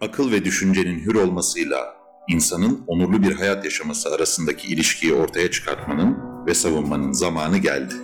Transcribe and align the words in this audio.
akıl 0.00 0.32
ve 0.32 0.44
düşüncenin 0.44 0.98
hür 0.98 1.14
olmasıyla 1.14 1.94
insanın 2.28 2.84
onurlu 2.86 3.22
bir 3.22 3.32
hayat 3.32 3.64
yaşaması 3.64 4.14
arasındaki 4.14 4.74
ilişkiyi 4.74 5.14
ortaya 5.14 5.50
çıkartmanın 5.50 6.16
ve 6.46 6.54
savunmanın 6.54 7.12
zamanı 7.12 7.58
geldi. 7.58 7.94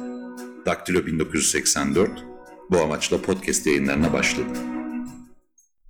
Daktilo 0.66 1.06
1984 1.06 2.10
bu 2.70 2.78
amaçla 2.78 3.22
podcast 3.22 3.66
yayınlarına 3.66 4.12
başladı. 4.12 4.58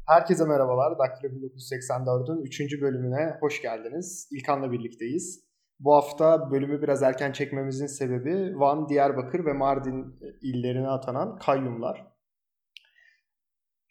Herkese 0.07 0.45
merhabalar. 0.45 0.99
Daktilo 0.99 1.31
1984'ün 1.31 2.43
3. 2.43 2.81
bölümüne 2.83 3.37
hoş 3.41 3.63
geldiniz. 3.63 4.29
İlkan'la 4.33 4.73
birlikteyiz. 4.73 5.45
Bu 5.81 5.95
hafta 5.95 6.51
bölümü 6.51 6.83
biraz 6.83 7.03
erken 7.03 7.33
çekmemizin 7.33 7.87
sebebi 7.87 8.59
Van, 8.59 8.89
Diyarbakır 8.89 9.47
ve 9.47 9.53
Mardin 9.53 10.17
illerine 10.43 10.89
atanan 10.89 11.39
kayyumlar. 11.39 12.14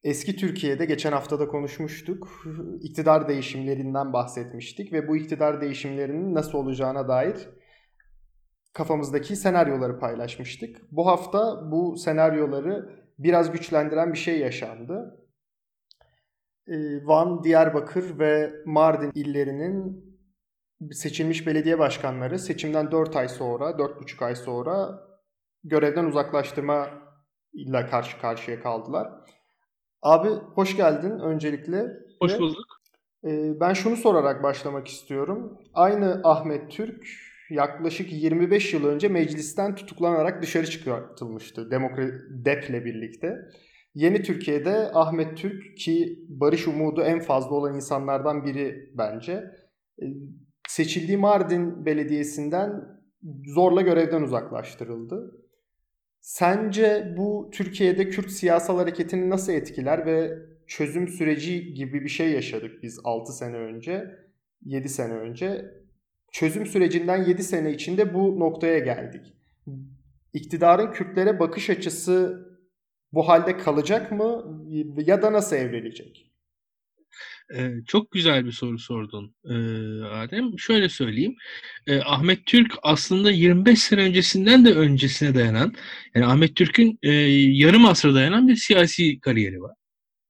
Eski 0.04 0.36
Türkiye'de 0.36 0.86
geçen 0.86 1.12
haftada 1.12 1.48
konuşmuştuk. 1.48 2.46
İktidar 2.82 3.28
değişimlerinden 3.28 4.14
bahsetmiştik 4.14 4.94
ve 4.94 5.07
bu 5.07 5.18
iktidar 5.18 5.61
değişimlerinin 5.61 6.36
nasıl 6.36 6.57
olacağına 6.57 7.07
dair 7.07 7.50
kafamızdaki 8.74 9.36
senaryoları 9.36 10.00
paylaşmıştık. 10.00 10.82
Bu 10.92 11.08
hafta 11.08 11.71
bu 11.71 11.97
senaryoları 11.97 12.89
biraz 13.20 13.52
güçlendiren 13.52 14.14
bir 14.14 14.18
şey 14.18 14.39
yaşandı. 14.39 15.20
Ee, 16.68 17.06
Van, 17.06 17.44
Diyarbakır 17.44 18.20
ve 18.20 18.54
Mardin 18.66 19.11
illerinin 19.16 20.04
seçilmiş 20.92 21.47
belediye 21.47 21.80
başkanları 21.80 22.39
seçimden 22.39 22.92
4 22.92 23.16
ay 23.16 23.30
sonra, 23.30 23.70
4,5 23.70 24.25
ay 24.25 24.36
sonra 24.36 25.00
görevden 25.64 26.06
uzaklaştırma 26.06 26.89
ile 27.54 27.86
karşı 27.86 28.22
karşıya 28.22 28.61
kaldılar. 28.61 29.14
Abi 30.04 30.30
hoş 30.30 30.78
geldin 30.78 31.20
öncelikle. 31.20 31.86
Hoş 32.22 32.39
bulduk. 32.39 32.66
E, 33.25 33.59
ben 33.59 33.73
şunu 33.73 33.95
sorarak 33.95 34.44
başlamak 34.44 34.88
istiyorum. 34.88 35.58
Aynı 35.73 36.22
Ahmet 36.23 36.72
Türk 36.72 37.08
yaklaşık 37.50 38.14
25 38.14 38.73
yıl 38.73 38.86
önce 38.86 39.08
meclisten 39.08 39.75
tutuklanarak 39.75 40.42
dışarı 40.42 40.67
çıkartılmıştı 40.69 41.72
Demokrat 41.72 42.11
DEP'le 42.30 42.86
birlikte. 42.86 43.36
Yeni 43.95 44.22
Türkiye'de 44.22 44.92
Ahmet 44.94 45.38
Türk 45.38 45.77
ki 45.77 46.20
barış 46.30 46.67
umudu 46.67 47.02
en 47.02 47.20
fazla 47.20 47.55
olan 47.55 47.75
insanlardan 47.75 48.45
biri 48.45 48.92
bence. 48.97 49.44
E, 50.02 50.05
seçildiği 50.67 51.17
Mardin 51.17 51.86
Belediyesi'nden 51.86 52.72
zorla 53.45 53.81
görevden 53.81 54.22
uzaklaştırıldı. 54.22 55.42
Sence 56.23 57.13
bu 57.17 57.49
Türkiye'de 57.53 58.09
Kürt 58.09 58.31
siyasal 58.31 58.77
hareketini 58.77 59.29
nasıl 59.29 59.53
etkiler 59.53 60.05
ve 60.05 60.39
çözüm 60.67 61.07
süreci 61.07 61.73
gibi 61.73 62.03
bir 62.03 62.09
şey 62.09 62.31
yaşadık 62.31 62.83
biz 62.83 62.99
6 63.03 63.33
sene 63.33 63.57
önce, 63.57 64.15
7 64.65 64.89
sene 64.89 65.13
önce. 65.13 65.65
Çözüm 66.31 66.65
sürecinden 66.65 67.23
7 67.23 67.43
sene 67.43 67.71
içinde 67.71 68.13
bu 68.13 68.39
noktaya 68.39 68.80
geldik. 68.80 69.33
İktidarın 70.33 70.91
Kürtlere 70.91 71.39
bakış 71.39 71.69
açısı 71.69 72.47
bu 73.13 73.27
halde 73.27 73.58
kalacak 73.58 74.11
mı 74.11 74.61
ya 74.97 75.21
da 75.21 75.33
nasıl 75.33 75.55
evrilecek? 75.55 76.33
Ee, 77.55 77.72
çok 77.88 78.11
güzel 78.11 78.45
bir 78.45 78.52
soru 78.52 78.80
sordun 78.80 79.36
ee, 79.45 79.53
Adem. 80.05 80.59
Şöyle 80.59 80.89
söyleyeyim. 80.89 81.36
Ee, 81.88 81.99
Ahmet 81.99 82.45
Türk 82.45 82.73
aslında 82.83 83.31
25 83.31 83.80
sene 83.80 84.02
öncesinden 84.02 84.66
de 84.66 84.73
öncesine 84.73 85.36
dayanan, 85.36 85.73
yani 86.16 86.25
Ahmet 86.25 86.55
Türk'ün 86.55 86.99
e, 87.03 87.11
yarım 87.36 87.86
asra 87.86 88.14
dayanan 88.14 88.47
bir 88.47 88.55
siyasi 88.55 89.19
kariyeri 89.19 89.61
var. 89.61 89.75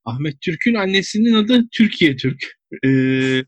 Ahmet 0.05 0.41
Türk'ün 0.41 0.75
annesinin 0.75 1.33
adı 1.33 1.61
Türkiye 1.71 2.15
Türk. 2.15 2.43
Ee, 2.85 3.43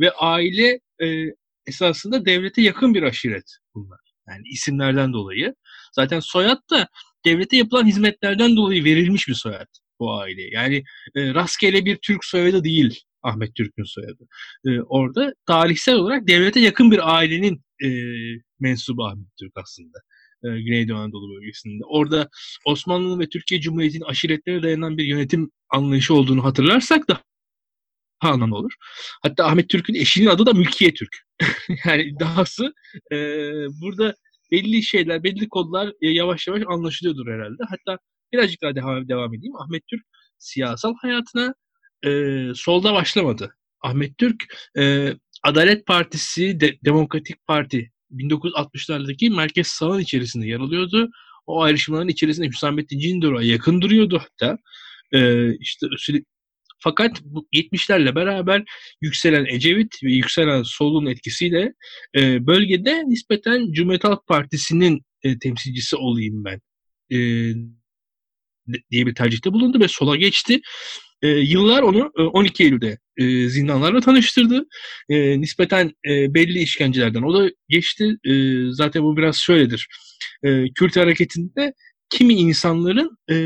ve 0.00 0.10
aile 0.18 0.80
e, 1.02 1.24
esasında 1.66 2.26
devlete 2.26 2.62
yakın 2.62 2.94
bir 2.94 3.02
aşiret 3.02 3.56
bunlar. 3.74 4.00
Yani 4.28 4.42
isimlerden 4.52 5.12
dolayı. 5.12 5.54
Zaten 5.92 6.20
soyad 6.20 6.70
da 6.70 6.88
devlete 7.26 7.56
yapılan 7.56 7.86
hizmetlerden 7.86 8.56
dolayı 8.56 8.84
verilmiş 8.84 9.28
bir 9.28 9.34
soyad 9.34 9.68
bu 10.00 10.12
aile. 10.20 10.42
Yani 10.42 10.84
e, 11.14 11.34
rastgele 11.34 11.84
bir 11.84 11.96
Türk 11.96 12.24
soyadı 12.24 12.64
değil 12.64 13.00
Ahmet 13.22 13.54
Türk'ün 13.54 13.84
soyadı. 13.84 14.26
E, 14.66 14.80
orada 14.80 15.32
tarihsel 15.46 15.94
olarak 15.94 16.28
devlete 16.28 16.60
yakın 16.60 16.90
bir 16.90 17.16
ailenin 17.16 17.64
e, 17.84 17.88
mensubu 18.60 19.04
Ahmet 19.04 19.26
Türk 19.38 19.52
aslında. 19.56 19.98
E, 20.44 20.48
Güneydoğu 20.62 20.96
Anadolu 20.96 21.36
bölgesinde. 21.36 21.84
Orada 21.84 22.28
Osmanlı 22.64 23.18
ve 23.18 23.28
Türkiye 23.28 23.60
Cumhuriyeti'nin 23.60 24.04
aşiretlere 24.04 24.62
dayanan 24.62 24.98
bir 24.98 25.04
yönetim 25.04 25.50
anlayışı 25.70 26.14
olduğunu 26.14 26.44
hatırlarsak 26.44 27.08
da 27.08 27.22
anlamı 28.20 28.56
olur. 28.56 28.72
Hatta 29.22 29.46
Ahmet 29.46 29.68
Türk'ün 29.68 29.94
eşinin 29.94 30.26
adı 30.26 30.46
da 30.46 30.52
Mülkiye 30.52 30.94
Türk. 30.94 31.16
yani 31.84 32.20
dahası 32.20 32.74
e, 33.12 33.16
burada 33.80 34.14
belli 34.50 34.82
şeyler, 34.82 35.22
belli 35.22 35.48
kodlar 35.48 35.92
e, 36.02 36.10
yavaş 36.10 36.48
yavaş 36.48 36.62
anlaşılıyordur 36.68 37.26
herhalde. 37.26 37.62
Hatta 37.68 37.98
birazcık 38.32 38.62
daha 38.62 38.74
devam, 38.74 39.08
devam 39.08 39.34
edeyim. 39.34 39.56
Ahmet 39.56 39.86
Türk 39.86 40.02
siyasal 40.38 40.94
hayatına 41.02 41.54
e, 42.06 42.42
solda 42.54 42.94
başlamadı. 42.94 43.54
Ahmet 43.80 44.18
Türk 44.18 44.44
e, 44.78 45.14
Adalet 45.42 45.86
Partisi, 45.86 46.60
De- 46.60 46.78
Demokratik 46.84 47.46
Parti 47.46 47.90
1960'lardaki 48.12 49.36
merkez 49.36 49.66
sağın 49.66 50.00
içerisinde 50.00 50.46
yer 50.46 50.60
alıyordu. 50.60 51.10
O 51.46 51.62
ayrışmaların 51.62 52.08
içerisinde 52.08 52.48
Hüsamettin 52.48 52.98
Cindor'a 52.98 53.42
yakın 53.42 53.80
duruyordu 53.80 54.22
hatta. 54.22 54.58
E, 55.12 55.50
işte 55.56 55.86
fakat 56.78 57.22
bu 57.24 57.48
70'lerle 57.52 58.14
beraber 58.14 58.64
yükselen 59.00 59.44
Ecevit 59.44 59.94
ve 60.04 60.12
yükselen 60.12 60.62
solun 60.62 61.06
etkisiyle 61.06 61.74
e, 62.16 62.46
bölgede 62.46 63.02
nispeten 63.06 63.72
Cumhuriyet 63.72 64.04
Halk 64.04 64.26
Partisi'nin 64.26 65.02
e, 65.22 65.38
temsilcisi 65.38 65.96
olayım 65.96 66.44
ben 66.44 66.60
e, 67.12 67.18
diye 68.90 69.06
bir 69.06 69.14
tercihte 69.14 69.52
bulundu 69.52 69.80
ve 69.80 69.88
sola 69.88 70.16
geçti. 70.16 70.60
E, 71.22 71.28
yıllar 71.28 71.82
onu 71.82 72.10
12 72.16 72.62
e, 72.62 72.66
Eylül'de 72.66 72.98
e, 73.16 73.48
zindanlarla 73.48 74.00
tanıştırdı. 74.00 74.66
E, 75.08 75.40
nispeten 75.40 75.92
e, 76.08 76.34
belli 76.34 76.58
işkencelerden 76.58 77.22
o 77.22 77.34
da 77.34 77.50
geçti. 77.68 78.16
E, 78.24 78.32
zaten 78.70 79.02
bu 79.02 79.16
biraz 79.16 79.36
şöyledir. 79.36 79.88
E, 80.42 80.64
Kürt 80.74 80.96
hareketinde 80.96 81.72
kimi 82.10 82.34
insanların 82.34 83.18
e, 83.30 83.36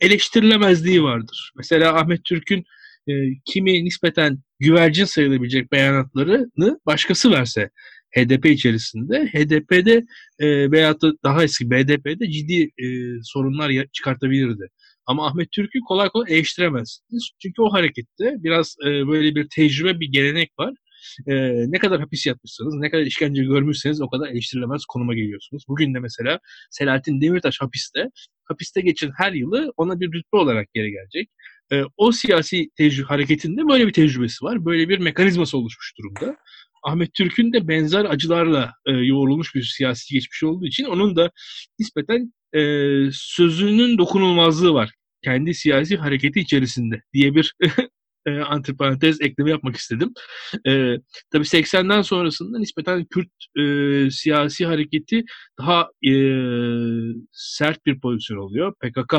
eleştirilemezliği 0.00 1.02
vardır. 1.02 1.52
Mesela 1.56 1.94
Ahmet 2.00 2.24
Türk'ün 2.24 2.64
e, 3.08 3.12
kimi 3.44 3.84
nispeten 3.84 4.38
güvercin 4.58 5.04
sayılabilecek 5.04 5.72
beyanatlarını 5.72 6.80
başkası 6.86 7.30
verse 7.30 7.70
HDP 8.16 8.46
içerisinde, 8.46 9.26
HDP'de 9.26 10.04
e, 10.38 10.70
veyahut 10.70 11.02
da 11.02 11.12
daha 11.24 11.44
eski 11.44 11.70
BDP'de 11.70 12.30
ciddi 12.30 12.62
e, 12.62 12.86
sorunlar 13.22 13.72
çıkartabilirdi. 13.92 14.68
Ama 15.06 15.26
Ahmet 15.26 15.52
Türk'ü 15.52 15.78
kolay 15.88 16.08
kolay 16.08 16.32
eleştiremezsiniz. 16.32 17.30
Çünkü 17.42 17.62
o 17.62 17.72
harekette 17.72 18.34
biraz 18.38 18.76
e, 18.86 19.06
böyle 19.08 19.34
bir 19.34 19.48
tecrübe, 19.48 20.00
bir 20.00 20.12
gelenek 20.12 20.50
var. 20.58 20.74
E, 21.26 21.34
ne 21.70 21.78
kadar 21.78 22.00
hapis 22.00 22.26
yatmışsanız, 22.26 22.74
ne 22.74 22.90
kadar 22.90 23.02
işkence 23.02 23.44
görmüşseniz 23.44 24.00
o 24.00 24.08
kadar 24.08 24.28
eleştirilemez 24.28 24.84
konuma 24.84 25.14
geliyorsunuz. 25.14 25.64
Bugün 25.68 25.94
de 25.94 25.98
mesela 25.98 26.40
Selahattin 26.70 27.20
Demirtaş 27.20 27.60
hapiste, 27.60 28.10
hapiste 28.44 28.80
geçen 28.80 29.10
her 29.16 29.32
yılı 29.32 29.72
ona 29.76 30.00
bir 30.00 30.06
rütbe 30.06 30.36
olarak 30.36 30.74
geri 30.74 30.90
gelecek. 30.90 31.30
E, 31.72 31.82
o 31.96 32.12
siyasi 32.12 32.70
tecrübe 32.76 33.06
hareketinde 33.06 33.68
böyle 33.68 33.86
bir 33.86 33.92
tecrübesi 33.92 34.44
var. 34.44 34.64
Böyle 34.64 34.88
bir 34.88 34.98
mekanizması 34.98 35.58
oluşmuş 35.58 35.92
durumda. 35.98 36.36
Ahmet 36.84 37.14
Türk'ün 37.14 37.52
de 37.52 37.68
benzer 37.68 38.04
acılarla 38.04 38.72
e, 38.86 38.92
yoğrulmuş 38.92 39.54
bir 39.54 39.62
siyasi 39.62 40.14
geçmiş 40.14 40.42
olduğu 40.42 40.66
için 40.66 40.84
onun 40.84 41.16
da 41.16 41.30
nispeten 41.78 42.32
e, 42.52 42.60
sözünün 43.12 43.98
dokunulmazlığı 43.98 44.74
var. 44.74 44.90
Kendi 45.24 45.54
siyasi 45.54 45.96
hareketi 45.96 46.40
içerisinde 46.40 47.02
diye 47.14 47.34
bir 47.34 47.54
e, 48.26 48.38
antiparantez 48.38 49.20
ekleme 49.20 49.50
yapmak 49.50 49.76
istedim. 49.76 50.12
E, 50.66 50.96
tabii 51.32 51.44
80'den 51.44 52.02
sonrasında 52.02 52.58
nispeten 52.58 53.04
Kürt 53.04 53.28
e, 53.58 54.10
siyasi 54.10 54.66
hareketi 54.66 55.24
daha 55.58 55.88
e, 56.06 56.12
sert 57.32 57.86
bir 57.86 58.00
pozisyon 58.00 58.38
oluyor. 58.38 58.74
PKK 58.80 59.14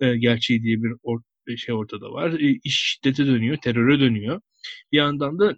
e, 0.00 0.16
gerçeği 0.16 0.62
diye 0.62 0.76
bir 0.82 0.92
or 1.02 1.20
şey 1.56 1.74
ortada 1.74 2.12
var. 2.12 2.30
E, 2.32 2.58
iş 2.64 2.96
şiddete 2.96 3.26
dönüyor, 3.26 3.56
teröre 3.56 4.00
dönüyor. 4.00 4.40
Bir 4.92 4.96
yandan 4.98 5.38
da 5.38 5.56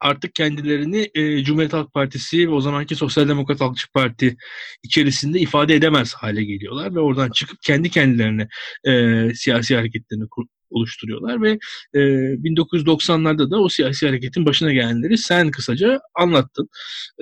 artık 0.00 0.34
kendilerini 0.34 1.10
e, 1.14 1.44
Cumhuriyet 1.44 1.72
Halk 1.72 1.92
Partisi 1.92 2.48
ve 2.48 2.52
o 2.52 2.60
zamanki 2.60 2.96
Sosyal 2.96 3.28
Demokrat 3.28 3.60
Halkçı 3.60 3.92
Parti 3.92 4.36
içerisinde 4.82 5.40
ifade 5.40 5.74
edemez 5.74 6.14
hale 6.14 6.44
geliyorlar 6.44 6.94
ve 6.94 7.00
oradan 7.00 7.30
çıkıp 7.30 7.62
kendi 7.62 7.90
kendilerine 7.90 8.48
e, 8.84 9.34
siyasi 9.34 9.76
hareketlerini 9.76 10.24
oluşturuyorlar 10.70 11.42
ve 11.42 11.58
e, 11.94 11.98
1990'larda 11.98 13.50
da 13.50 13.60
o 13.60 13.68
siyasi 13.68 14.06
hareketin 14.06 14.46
başına 14.46 14.72
gelenleri 14.72 15.18
sen 15.18 15.50
kısaca 15.50 16.00
anlattın. 16.14 16.68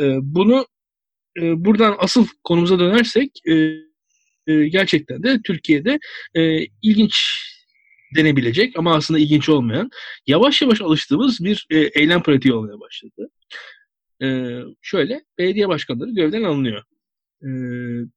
E, 0.00 0.16
bunu 0.22 0.66
e, 1.40 1.64
buradan 1.64 1.96
asıl 1.98 2.26
konumuza 2.44 2.78
dönersek 2.78 3.30
e, 3.48 3.54
e, 4.46 4.68
gerçekten 4.68 5.22
de 5.22 5.40
Türkiye'de 5.44 5.98
e, 6.34 6.66
ilginç 6.82 7.14
denebilecek 8.16 8.78
ama 8.78 8.94
aslında 8.94 9.20
ilginç 9.20 9.48
olmayan 9.48 9.90
yavaş 10.26 10.62
yavaş 10.62 10.80
alıştığımız 10.80 11.38
bir 11.40 11.66
e, 11.70 11.78
eylem 11.78 12.22
pratiği 12.22 12.54
olmaya 12.54 12.80
başladı. 12.80 13.30
E, 14.22 14.58
şöyle 14.82 15.20
belediye 15.38 15.68
başkanları 15.68 16.10
görevden 16.10 16.42
alınıyor. 16.42 16.82
E, 17.42 17.48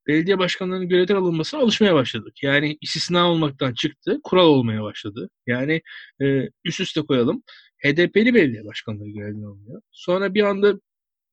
belediye 0.07 0.39
başkanlarının 0.39 0.89
görevden 0.89 1.15
alınmasına 1.15 1.61
alışmaya 1.61 1.93
başladık. 1.93 2.43
Yani 2.43 2.77
istisna 2.81 3.31
olmaktan 3.31 3.73
çıktı, 3.73 4.19
kural 4.23 4.47
olmaya 4.47 4.83
başladı. 4.83 5.29
Yani 5.47 5.81
e, 6.21 6.49
üst 6.65 6.79
üste 6.79 7.01
koyalım. 7.01 7.43
HDP'li 7.85 8.33
belediye 8.33 8.65
başkanları 8.65 9.09
görevden 9.09 9.43
alınıyor. 9.43 9.81
Sonra 9.91 10.33
bir 10.33 10.43
anda 10.43 10.73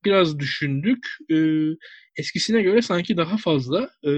biraz 0.05 0.39
düşündük. 0.39 1.07
E, 1.31 1.35
eskisine 2.15 2.61
göre 2.61 2.81
sanki 2.81 3.17
daha 3.17 3.37
fazla 3.37 3.89
e, 4.07 4.11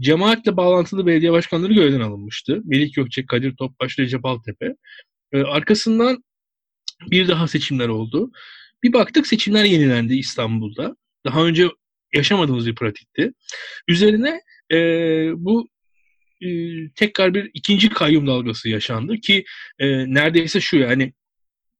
cemaatle 0.00 0.56
bağlantılı 0.56 1.06
belediye 1.06 1.32
başkanları 1.32 1.72
görevden 1.72 2.00
alınmıştı. 2.00 2.60
Melik 2.64 2.94
Gökçek, 2.94 3.28
Kadir 3.28 3.56
Topbaş, 3.56 3.98
Recep 3.98 4.24
Altepe. 4.24 4.74
E, 5.32 5.42
arkasından 5.42 6.24
bir 7.10 7.28
daha 7.28 7.48
seçimler 7.48 7.88
oldu. 7.88 8.30
Bir 8.82 8.92
baktık 8.92 9.26
seçimler 9.26 9.64
yenilendi 9.64 10.16
İstanbul'da. 10.16 10.96
Daha 11.26 11.44
önce 11.44 11.68
yaşamadığımız 12.14 12.66
bir 12.66 12.74
pratikti. 12.74 13.32
Üzerine 13.88 14.40
e, 14.72 14.76
bu 15.36 15.68
e, 16.40 16.48
tekrar 16.94 17.34
bir 17.34 17.50
ikinci 17.54 17.88
kayyum 17.88 18.26
dalgası 18.26 18.68
yaşandı 18.68 19.16
ki 19.16 19.44
e, 19.78 20.14
neredeyse 20.14 20.60
şu 20.60 20.76
yani 20.76 21.12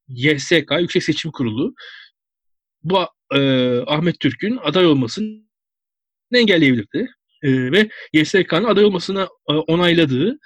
YSK, 0.08 0.72
Yüksek 0.80 1.04
Seçim 1.04 1.30
Kurulu 1.30 1.74
bu 2.82 3.06
e, 3.34 3.40
Ahmet 3.86 4.20
Türk'ün 4.20 4.58
aday 4.62 4.86
olmasını 4.86 5.42
engelleyebilirdi. 6.32 7.08
E, 7.42 7.72
ve 7.72 7.88
YSK'nın 8.12 8.64
aday 8.64 8.84
olmasını 8.84 9.28
e, 9.50 9.52
onayladığı 9.52 10.38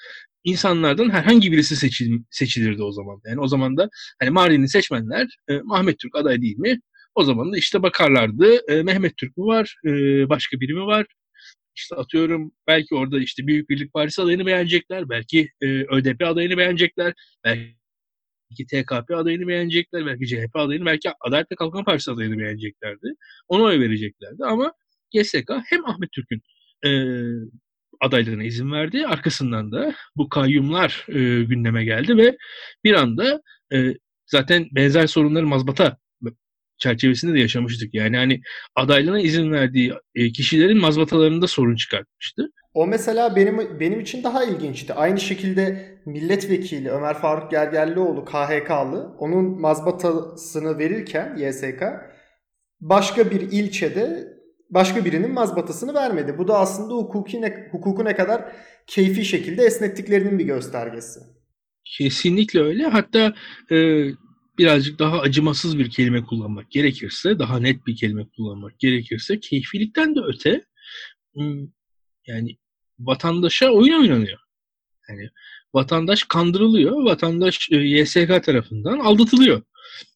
insanlardan 0.44 1.10
herhangi 1.10 1.52
birisi 1.52 1.76
seçil, 1.76 2.18
seçilirdi 2.30 2.82
o 2.82 2.92
zaman. 2.92 3.20
Yani 3.26 3.40
o 3.40 3.48
zaman 3.48 3.76
da 3.76 3.88
hani 4.20 4.30
Mardin'i 4.30 4.68
seçmenler 4.68 5.28
e, 5.48 5.60
Ahmet 5.70 5.98
Türk 5.98 6.16
aday 6.16 6.42
değil 6.42 6.58
mi? 6.58 6.80
O 7.14 7.24
zaman 7.24 7.52
da 7.52 7.58
işte 7.58 7.82
bakarlardı. 7.82 8.72
E, 8.72 8.82
Mehmet 8.82 9.16
Türk 9.16 9.36
mü 9.36 9.44
var? 9.44 9.76
Başka 10.28 10.60
biri 10.60 10.74
mi 10.74 10.86
var? 10.86 11.06
İşte 11.76 11.96
atıyorum 11.96 12.52
belki 12.66 12.94
orada 12.94 13.20
işte 13.20 13.46
Büyük 13.46 13.70
Birlik 13.70 13.92
Partisi 13.92 14.22
adayını 14.22 14.46
beğenecekler. 14.46 15.08
Belki 15.08 15.50
ÖDP 15.62 16.22
adayını 16.24 16.56
beğenecekler. 16.58 17.14
Belki 17.44 18.66
TKP 18.70 19.10
adayını 19.10 19.48
beğenecekler. 19.48 20.06
Belki 20.06 20.26
CHP 20.26 20.56
adayını, 20.56 20.86
belki 20.86 21.10
Adalet 21.20 21.52
ve 21.52 21.56
Kalkınma 21.56 21.84
Partisi 21.84 22.10
adayını 22.10 22.38
beğeneceklerdi. 22.38 23.14
Ona 23.48 23.62
oy 23.62 23.80
vereceklerdi. 23.80 24.44
Ama 24.44 24.72
GSK 25.14 25.50
hem 25.66 25.86
Ahmet 25.86 26.12
Türk'ün 26.12 26.42
e, 26.86 26.90
adaylığına 28.00 28.44
izin 28.44 28.72
verdi. 28.72 29.06
Arkasından 29.06 29.72
da 29.72 29.94
bu 30.16 30.28
kayyumlar 30.28 31.06
e, 31.08 31.44
gündeme 31.44 31.84
geldi 31.84 32.16
ve 32.16 32.36
bir 32.84 32.94
anda 32.94 33.42
e, 33.72 33.94
zaten 34.26 34.66
benzer 34.72 35.06
sorunları 35.06 35.46
mazbata 35.46 35.96
çerçevesinde 36.78 37.34
de 37.34 37.40
yaşamıştık. 37.40 37.94
Yani 37.94 38.16
hani 38.16 38.40
adaylığına 38.74 39.20
izin 39.20 39.52
verdiği 39.52 39.92
e, 40.14 40.32
kişilerin 40.32 40.80
mazbatalarında 40.80 41.46
sorun 41.46 41.76
çıkartmıştı. 41.76 42.50
O 42.74 42.86
mesela 42.86 43.36
benim 43.36 43.80
benim 43.80 44.00
için 44.00 44.24
daha 44.24 44.44
ilginçti. 44.44 44.94
Aynı 44.94 45.20
şekilde 45.20 45.96
milletvekili 46.06 46.90
Ömer 46.90 47.14
Faruk 47.14 47.50
Gergerlioğlu 47.50 48.24
KHK'lı 48.24 49.16
onun 49.18 49.60
mazbatasını 49.60 50.78
verirken 50.78 51.36
YSK 51.36 51.82
başka 52.80 53.30
bir 53.30 53.40
ilçede 53.40 54.35
başka 54.70 55.04
birinin 55.04 55.32
mazbatasını 55.32 55.94
vermedi. 55.94 56.38
Bu 56.38 56.48
da 56.48 56.58
aslında 56.58 56.94
hukuki 56.94 57.42
ne, 57.42 57.68
hukuku 57.72 58.04
ne 58.04 58.16
kadar 58.16 58.52
keyfi 58.86 59.24
şekilde 59.24 59.62
esnettiklerinin 59.62 60.38
bir 60.38 60.44
göstergesi. 60.44 61.20
Kesinlikle 61.84 62.60
öyle. 62.60 62.86
Hatta 62.86 63.34
e, 63.70 64.06
birazcık 64.58 64.98
daha 64.98 65.20
acımasız 65.20 65.78
bir 65.78 65.90
kelime 65.90 66.24
kullanmak 66.24 66.70
gerekirse, 66.70 67.38
daha 67.38 67.58
net 67.58 67.86
bir 67.86 67.96
kelime 67.96 68.26
kullanmak 68.36 68.78
gerekirse 68.78 69.40
keyfilikten 69.40 70.14
de 70.14 70.20
öte 70.20 70.64
yani 72.26 72.56
vatandaşa 72.98 73.70
oyun 73.70 74.00
oynanıyor. 74.00 74.38
Yani 75.08 75.28
vatandaş 75.74 76.22
kandırılıyor, 76.22 77.04
vatandaş 77.04 77.68
e, 77.72 77.76
YSK 77.76 78.44
tarafından 78.44 78.98
aldatılıyor. 78.98 79.62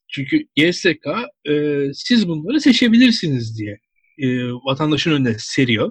Çünkü 0.09 0.47
YSK 0.57 1.07
e, 1.49 1.85
siz 1.95 2.29
bunları 2.29 2.61
seçebilirsiniz 2.61 3.59
diye 3.59 3.81
e, 4.23 4.53
vatandaşın 4.53 5.11
önüne 5.11 5.35
seriyor. 5.39 5.91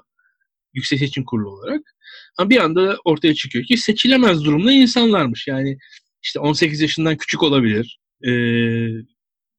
Yüksek 0.74 1.00
Seçim 1.00 1.26
Kurulu 1.26 1.50
olarak. 1.50 1.81
Ama 2.38 2.50
bir 2.50 2.58
anda 2.58 2.98
ortaya 3.06 3.34
çıkıyor 3.34 3.66
ki 3.66 3.78
seçilemez 3.78 4.46
durumda 4.46 4.72
insanlarmış. 4.72 5.48
Yani 5.48 5.78
işte 6.24 6.40
18 6.40 6.81
yaşından 6.81 7.18
küçük 7.18 7.44
olabilir. 7.44 8.00
E, 8.28 8.31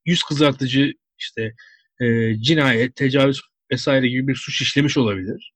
yüz 0.07 0.23
kızartıcı 0.23 0.93
işte 1.19 1.55
e, 2.01 2.35
cinayet, 2.41 2.97
tecavüz 2.97 3.41
vesaire 3.73 4.09
gibi 4.09 4.29
bir 4.29 4.35
suç 4.35 4.63
işlemiş 4.63 4.97
olabilir. 4.97 5.53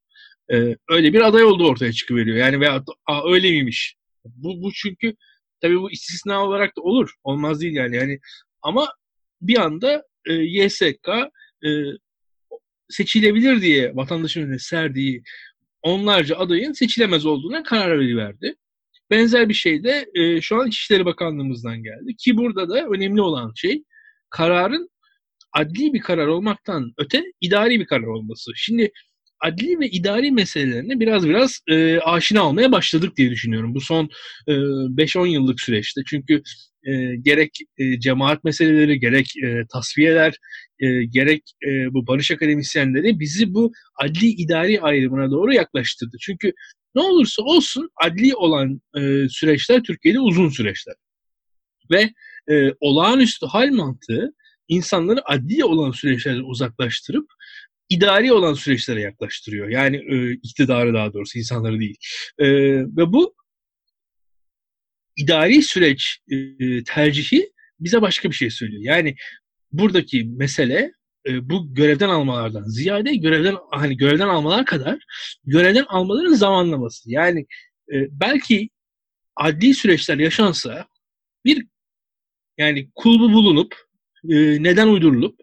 E, 0.52 0.76
öyle 0.88 1.12
bir 1.12 1.20
aday 1.20 1.44
olduğu 1.44 1.68
ortaya 1.68 1.92
çıkıveriyor. 1.92 2.36
Yani 2.36 2.60
veya 2.60 2.84
Aa, 3.06 3.32
öyle 3.32 3.50
miymiş? 3.50 3.96
Bu, 4.24 4.62
bu 4.62 4.72
çünkü 4.72 5.14
tabii 5.60 5.80
bu 5.80 5.90
istisna 5.90 6.44
olarak 6.44 6.76
da 6.76 6.80
olur. 6.80 7.14
Olmaz 7.24 7.60
değil 7.60 7.74
yani. 7.74 7.96
yani 7.96 8.18
ama 8.62 8.88
bir 9.40 9.58
anda 9.58 10.02
e, 10.26 10.32
YSK 10.32 11.08
e, 11.66 11.68
seçilebilir 12.94 13.62
diye 13.62 13.96
vatandaşın 13.96 14.42
önüne 14.42 14.58
serdiği 14.58 15.22
onlarca 15.82 16.36
adayın 16.36 16.72
seçilemez 16.72 17.26
olduğuna 17.26 17.62
karar 17.62 18.00
veriverdi. 18.00 18.54
Benzer 19.10 19.48
bir 19.48 19.54
şey 19.54 19.84
de 19.84 20.06
e, 20.14 20.40
şu 20.40 20.60
an 20.60 20.68
İçişleri 20.68 21.04
Bakanlığımızdan 21.04 21.82
geldi. 21.82 22.16
Ki 22.18 22.36
burada 22.36 22.68
da 22.68 22.86
önemli 22.86 23.20
olan 23.20 23.52
şey 23.56 23.82
kararın 24.30 24.90
adli 25.52 25.92
bir 25.92 26.00
karar 26.00 26.26
olmaktan 26.26 26.92
öte 26.98 27.22
idari 27.40 27.80
bir 27.80 27.86
karar 27.86 28.06
olması. 28.06 28.50
Şimdi 28.56 28.90
adli 29.40 29.80
ve 29.80 29.88
idari 29.88 30.30
meselelerine 30.30 31.00
biraz 31.00 31.28
biraz 31.28 31.60
e, 31.68 31.98
aşina 31.98 32.48
olmaya 32.48 32.72
başladık 32.72 33.16
diye 33.16 33.30
düşünüyorum. 33.30 33.74
Bu 33.74 33.80
son 33.80 34.08
e, 34.48 34.52
5-10 34.52 35.26
yıllık 35.26 35.60
süreçte. 35.60 36.00
Çünkü 36.06 36.42
e, 36.84 37.16
gerek 37.16 37.58
e, 37.78 38.00
cemaat 38.00 38.44
meseleleri, 38.44 39.00
gerek 39.00 39.26
e, 39.44 39.66
tasfiyeler, 39.72 40.34
e, 40.84 41.04
gerek 41.04 41.42
e, 41.66 41.94
bu 41.94 42.06
barış 42.06 42.30
akademisyenleri 42.30 43.20
bizi 43.20 43.54
bu 43.54 43.72
adli 44.02 44.26
idari 44.26 44.80
ayrımına 44.80 45.30
doğru 45.30 45.52
yaklaştırdı. 45.52 46.16
Çünkü 46.20 46.52
ne 46.94 47.02
olursa 47.02 47.42
olsun 47.42 47.90
adli 48.02 48.34
olan 48.34 48.80
e, 48.96 49.28
süreçler 49.28 49.82
Türkiye'de 49.82 50.20
uzun 50.20 50.48
süreçler. 50.48 50.94
Ve 51.90 52.10
e, 52.50 52.72
olağanüstü 52.80 53.46
hal 53.46 53.68
mantığı 53.68 54.34
insanları 54.68 55.20
adli 55.24 55.64
olan 55.64 55.90
süreçlerden 55.90 56.44
uzaklaştırıp 56.44 57.26
idari 57.88 58.32
olan 58.32 58.54
süreçlere 58.54 59.00
yaklaştırıyor. 59.00 59.68
Yani 59.68 59.96
e, 59.96 60.32
iktidarı 60.32 60.94
daha 60.94 61.12
doğrusu 61.12 61.38
insanları 61.38 61.80
değil. 61.80 61.96
E, 62.38 62.46
ve 62.76 63.12
bu 63.12 63.34
idari 65.16 65.62
süreç 65.62 66.18
e, 66.30 66.84
tercihi 66.84 67.52
bize 67.80 68.02
başka 68.02 68.30
bir 68.30 68.34
şey 68.34 68.50
söylüyor. 68.50 68.82
Yani 68.82 69.16
buradaki 69.78 70.24
mesele 70.24 70.92
e, 71.26 71.50
bu 71.50 71.74
görevden 71.74 72.08
almalardan 72.08 72.64
ziyade 72.64 73.14
görevden 73.14 73.56
hani 73.70 73.96
görevden 73.96 74.28
almalar 74.28 74.64
kadar 74.64 74.98
görevden 75.44 75.84
almaların 75.88 76.34
zamanlaması. 76.34 77.10
Yani 77.10 77.46
e, 77.92 77.96
belki 78.10 78.70
adli 79.36 79.74
süreçler 79.74 80.18
yaşansa 80.18 80.86
bir 81.44 81.66
yani 82.58 82.90
kulbu 82.94 83.32
bulunup 83.32 83.74
e, 84.28 84.62
neden 84.62 84.88
uydurulup 84.88 85.40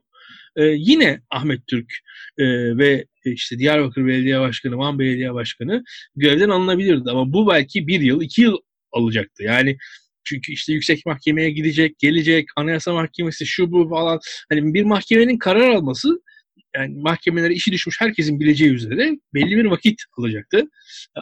e, 0.55 0.63
yine 0.63 1.21
Ahmet 1.29 1.67
Türk 1.67 1.93
e, 2.37 2.43
ve 2.77 3.05
işte 3.25 3.59
Diyarbakır 3.59 4.05
Belediye 4.07 4.39
Başkanı, 4.39 4.77
Van 4.77 4.99
Belediye 4.99 5.33
Başkanı 5.33 5.83
görevden 6.15 6.49
alınabilirdi. 6.49 7.11
Ama 7.11 7.33
bu 7.33 7.47
belki 7.49 7.87
bir 7.87 8.01
yıl, 8.01 8.21
iki 8.21 8.41
yıl 8.41 8.57
alacaktı. 8.91 9.43
Yani 9.43 9.77
çünkü 10.23 10.51
işte 10.51 10.73
yüksek 10.73 11.05
mahkemeye 11.05 11.49
gidecek, 11.49 11.99
gelecek, 11.99 12.45
anayasa 12.55 12.93
mahkemesi 12.93 13.45
şu 13.45 13.71
bu 13.71 13.89
falan. 13.89 14.19
Hani 14.49 14.73
bir 14.73 14.83
mahkemenin 14.83 15.37
karar 15.37 15.69
alması 15.69 16.21
yani 16.75 16.97
mahkemelere 16.97 17.53
işi 17.53 17.71
düşmüş 17.71 18.01
herkesin 18.01 18.39
bileceği 18.39 18.71
üzere 18.71 19.17
belli 19.33 19.57
bir 19.57 19.65
vakit 19.65 20.01
alacaktı. 20.17 20.63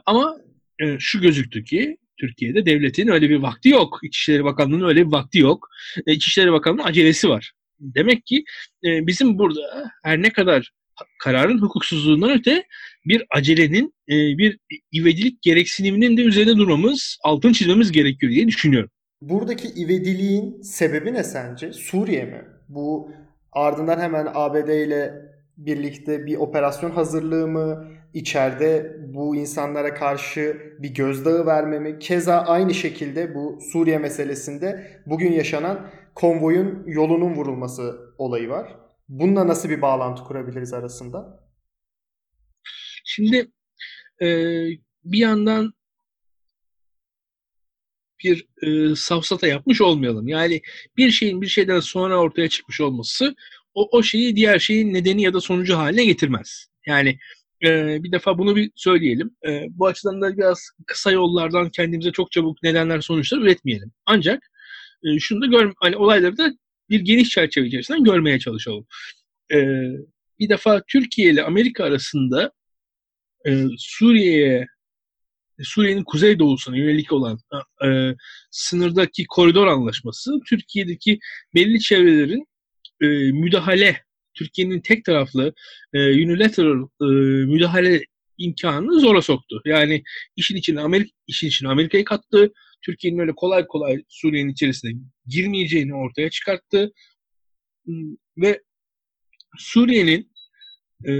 Ama 0.06 0.38
e, 0.82 0.98
şu 1.00 1.22
gözüktü 1.22 1.64
ki 1.64 1.98
Türkiye'de 2.20 2.66
devletin 2.66 3.08
öyle 3.08 3.30
bir 3.30 3.38
vakti 3.38 3.70
yok. 3.70 4.00
İçişleri 4.04 4.44
Bakanlığı'nın 4.44 4.88
öyle 4.88 5.08
bir 5.08 5.12
vakti 5.12 5.40
yok. 5.40 5.68
E, 6.08 6.14
İçişleri 6.14 6.52
Bakanlığı'nın 6.52 6.88
acelesi 6.88 7.30
var. 7.30 7.52
Demek 7.80 8.26
ki 8.26 8.44
e, 8.86 9.08
bizim 9.08 9.38
burada 9.40 9.92
her 10.04 10.22
ne 10.22 10.30
kadar 10.30 10.72
kararın 11.20 11.62
hukuksuzluğundan 11.62 12.32
öte 12.32 12.64
bir 13.06 13.26
acelenin, 13.36 13.94
e, 14.10 14.14
bir 14.38 14.60
ivedilik 14.94 15.42
gereksiniminin 15.42 16.18
de 16.18 16.22
üzerine 16.22 16.58
durmamız, 16.58 17.18
altın 17.24 17.54
çizmemiz 17.54 17.92
gerekiyor 17.92 18.32
diye 18.32 18.48
düşünüyorum. 18.48 18.90
Buradaki 19.22 19.68
ivediliğin 19.68 20.62
sebebi 20.62 21.14
ne 21.14 21.24
sence? 21.24 21.74
Suriye 21.74 22.26
mi? 22.26 22.46
Bu 22.70 23.12
ardından 23.52 24.00
hemen 24.00 24.28
ABD 24.34 24.70
ile 24.70 25.14
birlikte 25.58 26.26
bir 26.26 26.38
operasyon 26.38 26.92
hazırlığı 26.92 27.48
mı, 27.48 27.88
içeride 28.14 28.96
bu 29.08 29.36
insanlara 29.36 29.94
karşı 29.94 30.58
bir 30.80 30.94
gözdağı 30.94 31.46
verme 31.46 31.80
mi? 31.80 32.00
Keza 32.00 32.38
aynı 32.38 32.74
şekilde 32.74 33.36
bu 33.36 33.60
Suriye 33.72 33.98
meselesinde 33.98 34.88
bugün 35.06 35.32
yaşanan 35.32 35.88
konvoyun 36.16 36.84
yolunun 36.88 37.34
vurulması 37.36 38.00
olayı 38.18 38.50
var. 38.50 38.76
Bununla 39.10 39.48
nasıl 39.48 39.70
bir 39.70 39.82
bağlantı 39.82 40.24
kurabiliriz 40.24 40.74
arasında? 40.74 41.50
Şimdi 43.06 43.52
e, 44.22 44.28
bir 45.04 45.18
yandan 45.18 45.74
bir 48.24 48.48
e, 48.62 48.96
safsata 48.96 49.48
yapmış 49.48 49.82
olmayalım. 49.82 50.28
Yani 50.28 50.62
bir 50.98 51.12
şeyin 51.12 51.42
bir 51.42 51.48
şeyden 51.48 51.80
sonra 51.80 52.20
ortaya 52.20 52.50
çıkmış 52.50 52.82
olması 52.82 53.36
o, 53.74 53.98
o 53.98 54.04
şeyi 54.04 54.36
diğer 54.36 54.60
şeyin 54.60 54.94
nedeni 54.94 55.22
ya 55.22 55.34
da 55.34 55.42
sonucu 55.42 55.78
haline 55.78 56.06
getirmez. 56.06 56.68
Yani 56.86 57.20
e, 57.66 58.04
bir 58.04 58.12
defa 58.12 58.38
bunu 58.38 58.56
bir 58.56 58.72
söyleyelim. 58.76 59.36
E, 59.48 59.66
bu 59.70 59.88
açıdan 59.88 60.22
da 60.22 60.38
biraz 60.38 60.70
kısa 60.88 61.12
yollardan 61.12 61.70
kendimize 61.70 62.12
çok 62.12 62.32
çabuk 62.32 62.64
nedenler 62.64 63.02
sonuçlar 63.02 63.38
üretmeyelim. 63.38 63.92
Ancak 64.06 64.52
e, 65.04 65.20
şunu 65.20 65.42
da 65.42 65.46
gör, 65.46 65.74
hani 65.80 65.98
olayları 65.98 66.38
da 66.38 66.52
bir 66.90 67.00
geniş 67.00 67.30
çerçeve 67.30 67.68
içerisinden 67.68 68.04
görmeye 68.04 68.40
çalışalım. 68.40 68.86
E, 69.54 69.58
bir 70.40 70.50
defa 70.50 70.82
Türkiye 70.88 71.32
ile 71.32 71.44
Amerika 71.44 71.84
arasında 71.84 72.52
e, 73.48 73.66
Suriye'ye 73.78 74.68
Suriye'nin 75.64 76.04
kuzeydoğusuna 76.04 76.78
yönelik 76.78 77.12
olan 77.12 77.40
e, 77.86 78.16
sınırdaki 78.52 79.26
koridor 79.26 79.68
anlaşması 79.68 80.40
Türkiye'deki 80.50 81.20
belli 81.56 81.80
çevrelerin 81.80 82.46
e, 83.02 83.08
müdahale 83.32 84.04
Türkiye'nin 84.34 84.82
tek 84.82 85.06
taraflı 85.06 85.54
e, 85.94 86.00
unilateral 86.00 86.88
e, 87.02 87.06
müdahale 87.46 88.02
imkanını 88.38 89.00
zora 89.00 89.22
soktu. 89.22 89.62
Yani 89.66 90.04
işin 90.36 90.56
içine 90.56 90.82
Amerika 90.82 91.12
işin 91.28 91.48
içine 91.48 91.70
Amerika'yı 91.70 92.06
kattı. 92.06 92.52
Türkiye'nin 92.82 93.20
öyle 93.20 93.32
kolay 93.36 93.68
kolay 93.68 94.04
Suriye'nin 94.08 94.52
içerisine 94.52 94.92
girmeyeceğini 95.30 95.96
ortaya 95.96 96.30
çıkarttı. 96.30 96.92
Ve 98.38 98.62
Suriye'nin 99.58 100.32
e, 101.08 101.14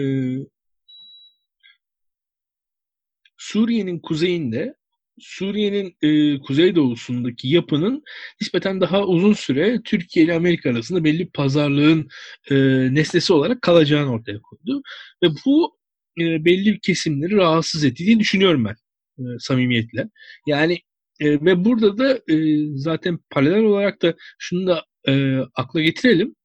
Suriye'nin 3.38 4.00
kuzeyinde 4.00 4.76
Suriye'nin 5.20 5.96
e, 6.02 6.40
kuzeydoğusundaki 6.40 7.48
yapının 7.48 8.04
nispeten 8.42 8.82
daha 8.82 9.06
uzun 9.06 9.34
süre 9.34 9.82
Türkiye 9.86 10.26
ile 10.26 10.34
Amerika 10.34 10.70
arasında 10.70 11.04
belli 11.04 11.20
bir 11.20 11.32
pazarlığın 11.32 12.08
e, 12.52 12.56
nesnesi 12.96 13.34
olarak 13.34 13.62
kalacağını 13.62 14.12
ortaya 14.12 14.40
koydu. 14.42 14.82
Ve 15.24 15.28
bu 15.46 15.78
e, 16.20 16.46
belli 16.46 16.80
kesimleri 16.80 17.36
rahatsız 17.36 17.84
ettiğini 17.84 18.20
düşünüyorum 18.20 18.66
ben 18.66 18.76
e, 19.20 19.24
samimiyetle. 19.40 20.10
Yani 20.48 20.80
e, 21.20 21.32
ve 21.32 21.66
burada 21.66 21.98
da 21.98 22.34
e, 22.34 22.66
zaten 22.76 23.20
paralel 23.30 23.64
olarak 23.64 24.02
da 24.02 24.14
şunu 24.40 24.68
da 24.68 24.86
e, 25.08 25.40
akla 25.56 25.82
getirelim. 25.82 26.36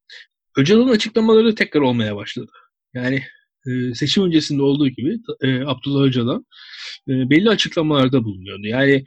Öcalan'ın 0.56 0.92
açıklamaları 0.92 1.54
tekrar 1.54 1.80
olmaya 1.80 2.16
başladı. 2.16 2.52
Yani 2.94 3.22
e, 3.66 3.94
seçim 3.94 4.24
öncesinde 4.24 4.62
olduğu 4.62 4.88
gibi 4.88 5.18
e, 5.42 5.60
Abdullah 5.60 6.04
Öcalan 6.04 6.46
e, 7.08 7.12
belli 7.30 7.50
açıklamalarda 7.50 8.24
bulunuyordu. 8.24 8.66
Yani 8.66 9.04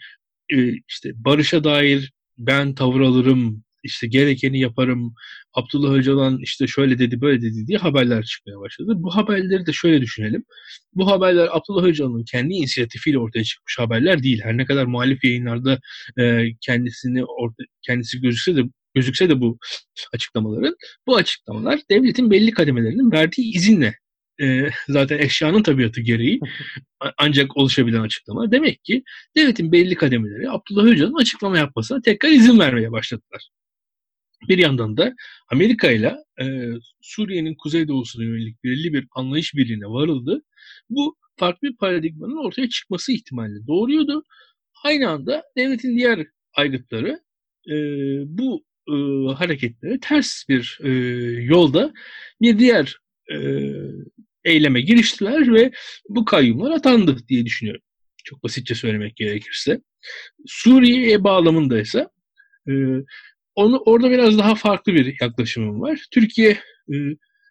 e, 0.53 0.73
işte 0.89 1.11
barışa 1.15 1.63
dair 1.63 2.11
ben 2.37 2.75
tavır 2.75 3.01
alırım, 3.01 3.63
işte 3.87 4.07
gerekeni 4.07 4.59
yaparım, 4.59 5.13
Abdullah 5.53 5.93
Öcalan 5.93 6.39
işte 6.41 6.67
şöyle 6.67 6.99
dedi 6.99 7.21
böyle 7.21 7.41
dedi 7.41 7.67
diye 7.67 7.77
haberler 7.77 8.23
çıkmaya 8.23 8.59
başladı. 8.59 8.93
Bu 8.95 9.15
haberleri 9.15 9.65
de 9.65 9.73
şöyle 9.73 10.01
düşünelim. 10.01 10.43
Bu 10.93 11.11
haberler 11.11 11.49
Abdullah 11.51 11.83
Öcalan'ın 11.83 12.23
kendi 12.31 12.53
inisiyatifiyle 12.53 13.19
ortaya 13.19 13.43
çıkmış 13.43 13.79
haberler 13.79 14.23
değil. 14.23 14.41
Her 14.43 14.57
ne 14.57 14.65
kadar 14.65 14.85
muhalif 14.85 15.23
yayınlarda 15.23 15.79
e, 16.19 16.45
kendisini 16.61 17.25
orta, 17.25 17.63
kendisi 17.81 18.21
gözükse 18.21 18.55
de 18.55 18.61
gözükse 18.95 19.29
de 19.29 19.41
bu 19.41 19.57
açıklamaların 20.13 20.75
bu 21.07 21.15
açıklamalar 21.15 21.79
devletin 21.91 22.31
belli 22.31 22.51
kademelerinin 22.51 23.11
verdiği 23.11 23.55
izinle 23.55 23.95
e, 24.41 24.69
zaten 24.89 25.19
eşyanın 25.19 25.63
tabiatı 25.63 26.01
gereği 26.01 26.39
ancak 27.17 27.57
oluşabilen 27.57 28.01
açıklama. 28.01 28.51
Demek 28.51 28.83
ki 28.83 29.03
devletin 29.37 29.71
belli 29.71 29.95
kademeleri 29.95 30.49
Abdullah 30.51 30.83
Öcalan'ın 30.83 31.21
açıklama 31.21 31.57
yapmasına 31.57 32.01
tekrar 32.01 32.29
izin 32.29 32.59
vermeye 32.59 32.91
başladılar. 32.91 33.49
Bir 34.49 34.57
yandan 34.57 34.97
da 34.97 35.13
Amerika 35.51 35.91
ile 35.91 36.15
e, 36.41 36.45
Suriye'nin 37.01 37.55
kuzeydoğusuna 37.55 38.23
yönelik 38.23 38.63
belirli 38.63 38.93
bir 38.93 39.07
anlayış 39.11 39.55
birliğine 39.55 39.85
varıldı. 39.85 40.41
Bu 40.89 41.15
farklı 41.35 41.67
bir 41.67 41.77
paradigmanın 41.77 42.45
ortaya 42.45 42.69
çıkması 42.69 43.11
ihtimali 43.11 43.67
doğuruyordu. 43.67 44.23
Aynı 44.83 45.09
anda 45.09 45.43
devletin 45.57 45.97
diğer 45.97 46.27
aygıtları 46.53 47.19
e, 47.69 47.75
bu 48.37 48.65
e, 48.87 48.93
hareketlere 49.33 49.99
ters 49.99 50.49
bir 50.49 50.79
e, 50.83 50.89
yolda 51.43 51.93
bir 52.41 52.59
diğer 52.59 52.97
e, 53.31 53.37
eyleme 54.43 54.81
giriştiler 54.81 55.53
ve 55.53 55.71
bu 56.09 56.25
kayyumlar 56.25 56.71
atandı 56.71 57.17
diye 57.27 57.45
düşünüyorum. 57.45 57.81
Çok 58.23 58.43
basitçe 58.43 58.75
söylemek 58.75 59.15
gerekirse. 59.15 59.81
Suriye 60.45 61.23
bağlamında 61.23 61.79
ise 61.81 62.07
e, 62.69 62.73
onu 63.57 63.83
orada 63.85 64.11
biraz 64.11 64.37
daha 64.37 64.55
farklı 64.55 64.93
bir 64.93 65.15
yaklaşımım 65.21 65.81
var. 65.81 66.05
Türkiye 66.11 66.49
e, 66.93 66.95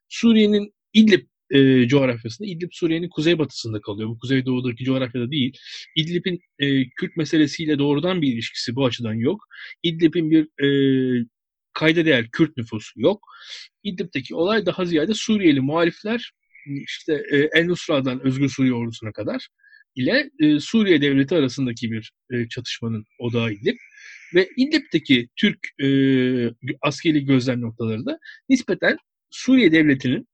Suriye'nin 0.08 0.75
İdlib 0.92 1.26
e, 1.50 1.88
coğrafyasında, 1.88 2.48
İdlib 2.48 2.68
Suriye'nin 2.72 3.08
kuzeybatısında 3.08 3.80
kalıyor. 3.80 4.08
Bu 4.08 4.18
kuzeydoğudaki 4.18 4.84
coğrafyada 4.84 5.30
değil. 5.30 5.58
İdlib'in 5.96 6.40
e, 6.58 6.88
Kürt 6.88 7.16
meselesiyle 7.16 7.78
doğrudan 7.78 8.22
bir 8.22 8.32
ilişkisi 8.32 8.76
bu 8.76 8.86
açıdan 8.86 9.14
yok. 9.14 9.40
İdlib'in 9.82 10.30
bir 10.30 10.64
e, 10.64 10.68
kayda 11.75 12.04
değer 12.04 12.30
Kürt 12.32 12.56
nüfusu 12.56 13.00
yok. 13.00 13.20
İdlib'deki 13.82 14.34
olay 14.34 14.66
daha 14.66 14.84
ziyade 14.84 15.14
Suriyeli 15.14 15.60
muhalifler 15.60 16.32
işte 16.66 17.22
e, 17.32 17.48
El 17.54 17.66
Nusra'dan 17.66 18.26
Özgür 18.26 18.48
Suriye 18.48 18.75
ordusuna 18.75 19.12
kadar 19.12 19.48
ile 19.96 20.30
e, 20.40 20.60
Suriye 20.60 21.00
devleti 21.02 21.34
arasındaki 21.34 21.90
bir 21.90 22.12
e, 22.32 22.48
çatışmanın 22.48 23.04
odağı 23.18 23.52
İdlib. 23.52 23.76
Ve 24.35 24.49
İdlib'deki 24.56 25.28
Türk 25.37 25.59
e, 25.83 25.88
askeri 26.83 27.25
gözlem 27.25 27.61
noktaları 27.61 28.06
da 28.06 28.18
nispeten 28.49 28.97
Suriye 29.30 29.73
devletinin 29.73 30.28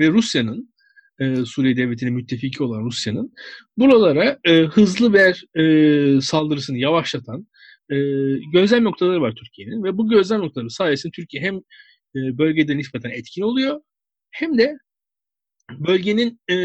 ve 0.00 0.08
Rusya'nın 0.08 0.74
e, 1.20 1.44
Suriye 1.44 1.76
devletinin 1.76 2.14
müttefiki 2.14 2.62
olan 2.62 2.84
Rusya'nın 2.84 3.32
buralara 3.76 4.38
e, 4.44 4.60
hızlı 4.60 5.14
bir 5.14 5.60
e, 5.60 6.20
saldırısını 6.20 6.78
yavaşlatan 6.78 7.46
e, 7.90 7.96
gözlem 8.52 8.84
noktaları 8.84 9.20
var 9.20 9.34
Türkiye'nin. 9.36 9.84
Ve 9.84 9.98
bu 9.98 10.08
gözlem 10.08 10.40
noktaları 10.40 10.70
sayesinde 10.70 11.10
Türkiye 11.10 11.42
hem 11.42 11.56
e, 12.16 12.38
bölgede 12.38 12.76
nispeten 12.76 13.10
etkin 13.10 13.42
oluyor 13.42 13.80
hem 14.30 14.58
de 14.58 14.78
bölgenin 15.70 16.40
e, 16.50 16.56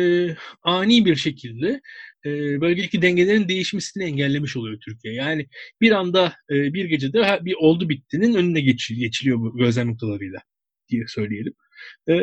ani 0.64 1.06
bir 1.06 1.16
şekilde 1.16 1.82
e, 2.26 2.62
bölgedeki 2.62 3.02
dengelerin 3.02 3.48
değişmesini 3.48 4.04
engellemiş 4.04 4.58
oluyor 4.58 4.80
Türkiye. 4.80 5.14
Yani 5.14 5.48
bir 5.82 5.92
anda 5.92 6.34
e, 6.50 6.74
bir 6.74 6.86
gecede 6.86 7.40
bir 7.42 7.54
oldu 7.54 7.90
bittinin 7.90 8.34
önüne 8.34 8.62
geç, 8.62 8.90
geçiliyor 8.90 9.40
bu 9.40 9.58
gözlem 9.58 9.88
noktalarıyla 9.88 10.40
diye 10.90 11.04
söyleyelim. 11.08 11.54
E, 12.10 12.14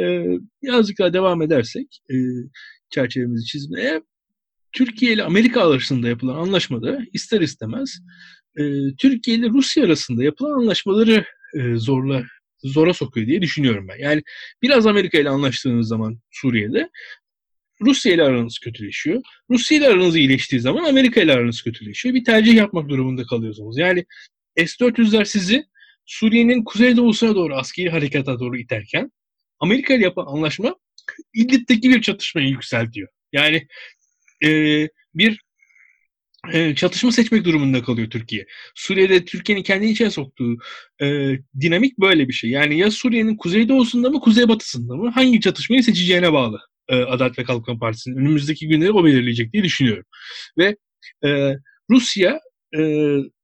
birazcık 0.63 0.99
daha 0.99 1.13
devam 1.13 1.43
edersek 1.43 2.01
e, 2.11 2.15
çerçevemizi 2.91 3.45
çizmeye 3.45 4.03
Türkiye 4.73 5.13
ile 5.13 5.23
Amerika 5.23 5.71
arasında 5.71 6.09
yapılan 6.09 6.37
anlaşmada 6.37 6.99
ister 7.13 7.41
istemez 7.41 7.99
e, 8.59 8.63
Türkiye 8.99 9.37
ile 9.37 9.49
Rusya 9.49 9.85
arasında 9.85 10.25
yapılan 10.25 10.61
anlaşmaları 10.61 11.25
e, 11.55 11.77
zorla 11.77 12.25
zora 12.65 12.95
sokuyor 12.95 13.27
diye 13.27 13.43
düşünüyorum 13.43 13.89
ben. 13.89 13.99
Yani 13.99 14.23
biraz 14.63 14.87
Amerika 14.87 15.19
ile 15.19 15.31
anlaştığınız 15.31 15.89
zaman 15.89 16.19
Suriye'de 16.31 16.91
Rusya 17.81 18.13
ile 18.13 18.23
aranız 18.23 18.59
kötüleşiyor. 18.59 19.23
Rusya 19.51 19.79
ile 19.79 19.89
aranız 19.89 20.17
iyileştiği 20.17 20.61
zaman 20.61 20.85
Amerika 20.85 21.21
ile 21.21 21.33
aranız 21.33 21.63
kötüleşiyor. 21.63 22.15
Bir 22.15 22.25
tercih 22.25 22.55
yapmak 22.55 22.89
durumunda 22.89 23.25
kalıyorsunuz. 23.25 23.79
Yani 23.79 24.05
S-400'ler 24.57 25.25
sizi 25.25 25.65
Suriye'nin 26.07 26.65
kuzeydoğusuna 26.65 27.35
doğru 27.35 27.57
askeri 27.57 27.91
harekata 27.91 28.41
doğru 28.41 28.59
iterken 28.59 29.13
Amerika 29.61 29.95
ile 29.95 30.05
yapılan 30.05 30.27
anlaşma 30.27 30.77
İdlib'deki 31.35 31.91
bir 31.91 32.03
çatışmayı 32.03 32.49
yükseltiyor. 32.49 33.09
Yani 33.33 33.67
e, 34.45 34.51
bir 35.15 35.41
e, 36.53 36.75
çatışma 36.75 37.13
seçmek 37.13 37.45
durumunda 37.45 37.83
kalıyor 37.83 38.11
Türkiye. 38.11 38.47
Suriye'de 38.75 39.25
Türkiye'nin 39.25 39.63
kendi 39.63 39.87
içine 39.87 40.11
soktuğu 40.11 40.57
e, 41.03 41.33
dinamik 41.61 41.99
böyle 41.99 42.29
bir 42.29 42.33
şey. 42.33 42.51
Yani 42.51 42.79
ya 42.79 42.91
Suriye'nin 42.91 43.37
kuzeydoğusunda 43.37 44.11
mı 44.11 44.21
kuzeybatısında 44.21 44.97
mı 44.97 45.11
hangi 45.11 45.41
çatışmayı 45.41 45.83
seçeceğine 45.83 46.33
bağlı 46.33 46.61
e, 46.89 46.97
Adalet 46.97 47.39
ve 47.39 47.45
Kalkınma 47.45 47.79
Partisi'nin 47.79 48.17
önümüzdeki 48.17 48.69
günleri 48.69 48.93
o 48.93 49.05
belirleyecek 49.05 49.53
diye 49.53 49.65
düşünüyorum. 49.65 50.05
Ve 50.59 50.77
e, 51.25 51.55
Rusya 51.91 52.41
e, 52.79 52.81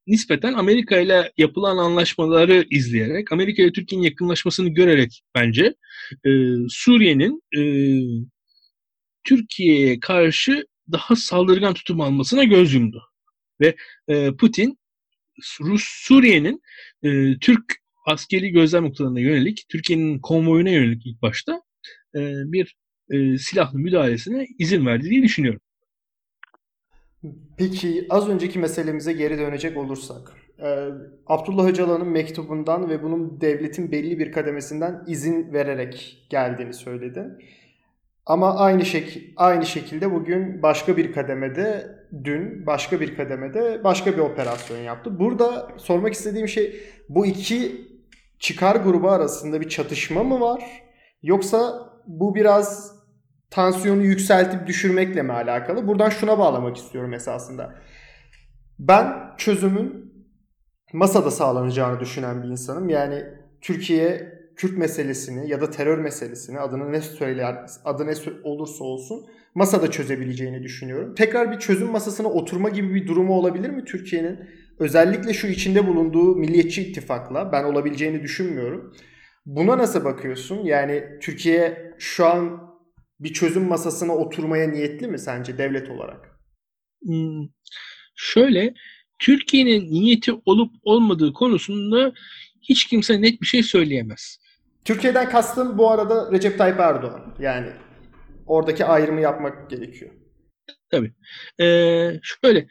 nispeten 0.07 0.53
Amerika 0.53 1.01
ile 1.01 1.33
yapılan 1.37 1.77
anlaşmaları 1.77 2.67
izleyerek, 2.71 3.33
Amerika 3.33 3.63
ile 3.63 3.73
Türkiye'nin 3.73 4.05
yakınlaşmasını 4.05 4.69
görerek 4.69 5.23
bence 5.35 5.75
e, 6.27 6.31
Suriye'nin 6.69 7.43
e, 7.57 7.63
Türkiye'ye 9.25 10.01
karşı 10.01 10.65
daha 10.93 11.17
saldırgan 11.17 11.75
tutum 11.75 12.01
almasına 12.01 12.45
göz 12.45 12.75
yumdu. 12.75 13.03
Ve 13.61 13.77
e, 14.09 14.37
Putin 14.37 14.79
Rus 15.61 15.85
Suriye'nin 15.85 16.63
e, 17.03 17.39
Türk 17.39 17.65
askeri 18.07 18.51
gözlem 18.51 18.85
noktalarına 18.85 19.21
yönelik, 19.21 19.67
Türkiye'nin 19.69 20.19
konvoyuna 20.19 20.71
yönelik 20.71 21.07
ilk 21.07 21.23
başta 21.23 21.63
e, 22.15 22.21
bir 22.53 22.77
e, 23.11 23.39
silahlı 23.39 23.79
müdahalesine 23.79 24.47
izin 24.59 24.87
verdi 24.87 25.11
diye 25.11 25.23
düşünüyorum. 25.23 25.61
Peki 27.59 28.07
az 28.11 28.29
önceki 28.29 28.59
meselemize 28.59 29.13
geri 29.13 29.39
dönecek 29.39 29.77
olursak. 29.77 30.33
e, 30.59 30.89
Abdullah 31.27 31.69
Öcalan'ın 31.69 32.09
mektubundan 32.09 32.91
ve 32.91 33.03
bunun 33.03 33.41
devletin 33.41 33.93
belli 33.93 34.19
bir 34.19 34.33
kademesinden 34.33 35.05
izin 35.07 35.53
vererek 35.53 36.27
geldiğini 36.31 36.75
söyledin. 36.75 37.27
Ama 38.27 38.57
aynı 38.57 38.85
şek 38.85 39.19
aynı 39.37 39.67
şekilde 39.67 40.13
bugün 40.13 40.63
başka 40.63 40.97
bir 40.97 41.13
kademede, 41.13 41.97
dün 42.25 42.67
başka 42.67 43.01
bir 43.01 43.17
kademede 43.17 43.85
başka 43.85 44.13
bir 44.13 44.19
operasyon 44.19 44.79
yaptı. 44.79 45.19
Burada 45.19 45.69
sormak 45.77 46.13
istediğim 46.13 46.49
şey 46.49 46.83
bu 47.09 47.27
iki 47.27 47.89
çıkar 48.39 48.77
grubu 48.77 49.11
arasında 49.11 49.61
bir 49.61 49.69
çatışma 49.69 50.25
mı 50.25 50.41
var? 50.41 50.83
Yoksa 51.23 51.91
bu 52.07 52.35
biraz 52.35 52.97
tansiyonu 53.51 54.03
yükseltip 54.03 54.67
düşürmekle 54.67 55.23
mi 55.23 55.33
alakalı? 55.33 55.89
Buradan 55.89 56.09
şuna 56.09 56.39
bağlamak 56.39 56.77
istiyorum 56.77 57.13
esasında. 57.15 57.75
Ben 58.79 59.35
çözümün 59.37 60.13
masada 60.93 61.31
sağlanacağını 61.31 62.01
düşünen 62.01 62.43
bir 62.43 62.49
insanım. 62.49 62.89
Yani 62.89 63.25
Türkiye 63.61 64.33
Kürt 64.63 64.79
meselesini 64.79 65.51
ya 65.51 65.61
da 65.61 65.71
terör 65.71 65.99
meselesini 65.99 66.61
adını 66.61 66.93
ne 66.93 67.01
söyler 67.01 67.57
adı 67.85 68.07
ne 68.07 68.13
olursa 68.43 68.85
olsun 68.85 69.27
masada 69.55 69.91
çözebileceğini 69.91 70.63
düşünüyorum. 70.63 71.15
Tekrar 71.15 71.53
bir 71.53 71.59
çözüm 71.59 71.91
masasına 71.91 72.29
oturma 72.29 72.69
gibi 72.69 72.95
bir 72.95 73.07
durumu 73.07 73.35
olabilir 73.35 73.71
mi 73.71 73.85
Türkiye'nin? 73.85 74.39
Özellikle 74.79 75.35
şu 75.35 75.47
içinde 75.47 75.87
bulunduğu 75.87 76.37
Milliyetçi 76.37 76.83
İttifak'la 76.83 77.53
ben 77.53 77.65
olabileceğini 77.65 78.23
düşünmüyorum. 78.23 78.95
Buna 79.47 79.79
nasıl 79.79 80.05
bakıyorsun? 80.05 80.65
Yani 80.65 81.05
Türkiye 81.21 81.95
şu 81.99 82.27
an 82.27 82.61
bir 83.21 83.33
çözüm 83.33 83.65
masasına 83.65 84.17
oturmaya 84.17 84.69
niyetli 84.69 85.09
mi 85.09 85.19
sence 85.19 85.59
devlet 85.59 85.91
olarak? 85.91 86.41
Hmm, 87.05 87.49
şöyle, 88.17 88.75
Türkiye'nin 89.19 89.93
niyeti 89.93 90.33
olup 90.47 90.73
olmadığı 90.83 91.33
konusunda 91.33 92.13
hiç 92.61 92.87
kimse 92.87 93.23
net 93.23 93.41
bir 93.41 93.47
şey 93.47 93.63
söyleyemez. 93.63 94.42
Türkiye'den 94.85 95.31
kastım 95.31 95.79
bu 95.79 95.91
arada 95.91 96.33
Recep 96.33 96.59
Tayyip 96.59 96.81
Erdoğan. 96.81 97.35
Yani 97.39 97.73
oradaki 98.47 98.85
ayrımı 98.85 99.21
yapmak 99.21 99.71
gerekiyor. 99.71 100.11
Tabii. 100.91 101.13
Ee, 101.61 102.21
şöyle, 102.23 102.67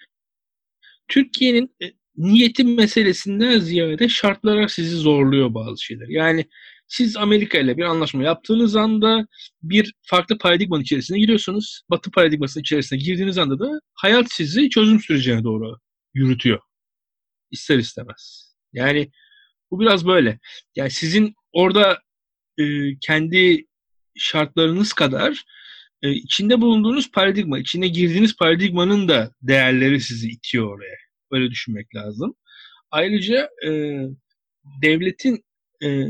Türkiye'nin 1.07 1.75
e, 1.83 1.85
niyeti 2.17 2.63
meselesinden 2.63 3.59
ziyade 3.59 4.09
şartlara 4.09 4.67
sizi 4.67 4.95
zorluyor 4.95 5.53
bazı 5.53 5.83
şeyler. 5.83 6.07
Yani 6.07 6.45
siz 6.87 7.17
Amerika 7.17 7.57
ile 7.57 7.77
bir 7.77 7.83
anlaşma 7.83 8.23
yaptığınız 8.23 8.75
anda 8.75 9.27
bir 9.63 9.93
farklı 10.01 10.37
paradigmanın 10.37 10.81
içerisine 10.81 11.19
giriyorsunuz. 11.19 11.81
Batı 11.89 12.11
paradigmasının 12.11 12.61
içerisine 12.61 12.99
girdiğiniz 12.99 13.37
anda 13.37 13.59
da 13.59 13.79
hayat 13.93 14.25
sizi 14.31 14.69
çözüm 14.69 14.99
sürecine 14.99 15.43
doğru 15.43 15.77
yürütüyor. 16.13 16.59
İster 17.51 17.77
istemez. 17.77 18.53
Yani 18.73 19.11
bu 19.71 19.79
biraz 19.79 20.07
böyle. 20.07 20.39
Yani 20.75 20.91
sizin 20.91 21.35
orada 21.53 22.01
e, 22.57 22.63
kendi 23.01 23.67
şartlarınız 24.15 24.93
kadar 24.93 25.43
e, 26.01 26.11
içinde 26.11 26.61
bulunduğunuz 26.61 27.11
paradigma, 27.11 27.59
içine 27.59 27.87
girdiğiniz 27.87 28.35
paradigmanın 28.35 29.07
da 29.07 29.31
değerleri 29.41 30.01
sizi 30.01 30.29
itiyor 30.29 30.77
oraya. 30.77 30.97
Böyle 31.31 31.51
düşünmek 31.51 31.95
lazım. 31.95 32.35
Ayrıca 32.91 33.49
e, 33.65 33.69
devletin 34.81 35.45
e, 35.83 36.07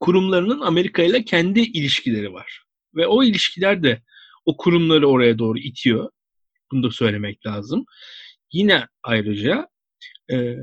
kurumlarının 0.00 0.60
Amerika 0.60 1.02
ile 1.02 1.24
kendi 1.24 1.60
ilişkileri 1.60 2.32
var. 2.32 2.62
Ve 2.94 3.06
o 3.06 3.24
ilişkiler 3.24 3.82
de 3.82 4.02
o 4.44 4.56
kurumları 4.56 5.08
oraya 5.08 5.38
doğru 5.38 5.58
itiyor. 5.58 6.10
Bunu 6.72 6.82
da 6.82 6.90
söylemek 6.90 7.46
lazım. 7.46 7.84
Yine 8.52 8.86
ayrıca 9.02 9.68
e, 10.32 10.56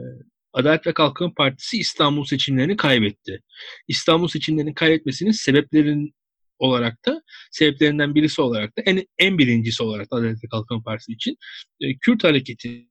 Adalet 0.56 0.88
ve 0.88 0.94
Kalkınma 0.94 1.34
Partisi 1.34 1.78
İstanbul 1.78 2.26
seçimlerini 2.26 2.78
kaybetti. 2.78 3.42
İstanbul 3.88 4.28
seçimlerini 4.28 4.74
kaybetmesinin 4.74 5.32
sebeplerin 5.32 6.16
olarak 6.60 7.06
da 7.06 7.22
sebeplerinden 7.52 8.16
birisi 8.16 8.42
olarak 8.42 8.78
da 8.78 8.82
en, 8.86 9.06
en 9.18 9.38
birincisi 9.38 9.84
olarak 9.84 10.12
da 10.12 10.16
Adalet 10.16 10.44
ve 10.44 10.48
Kalkınma 10.52 10.84
Partisi 10.84 11.12
için 11.12 11.38
e, 11.82 11.98
Kürt 11.98 12.24
hareketi 12.24 12.88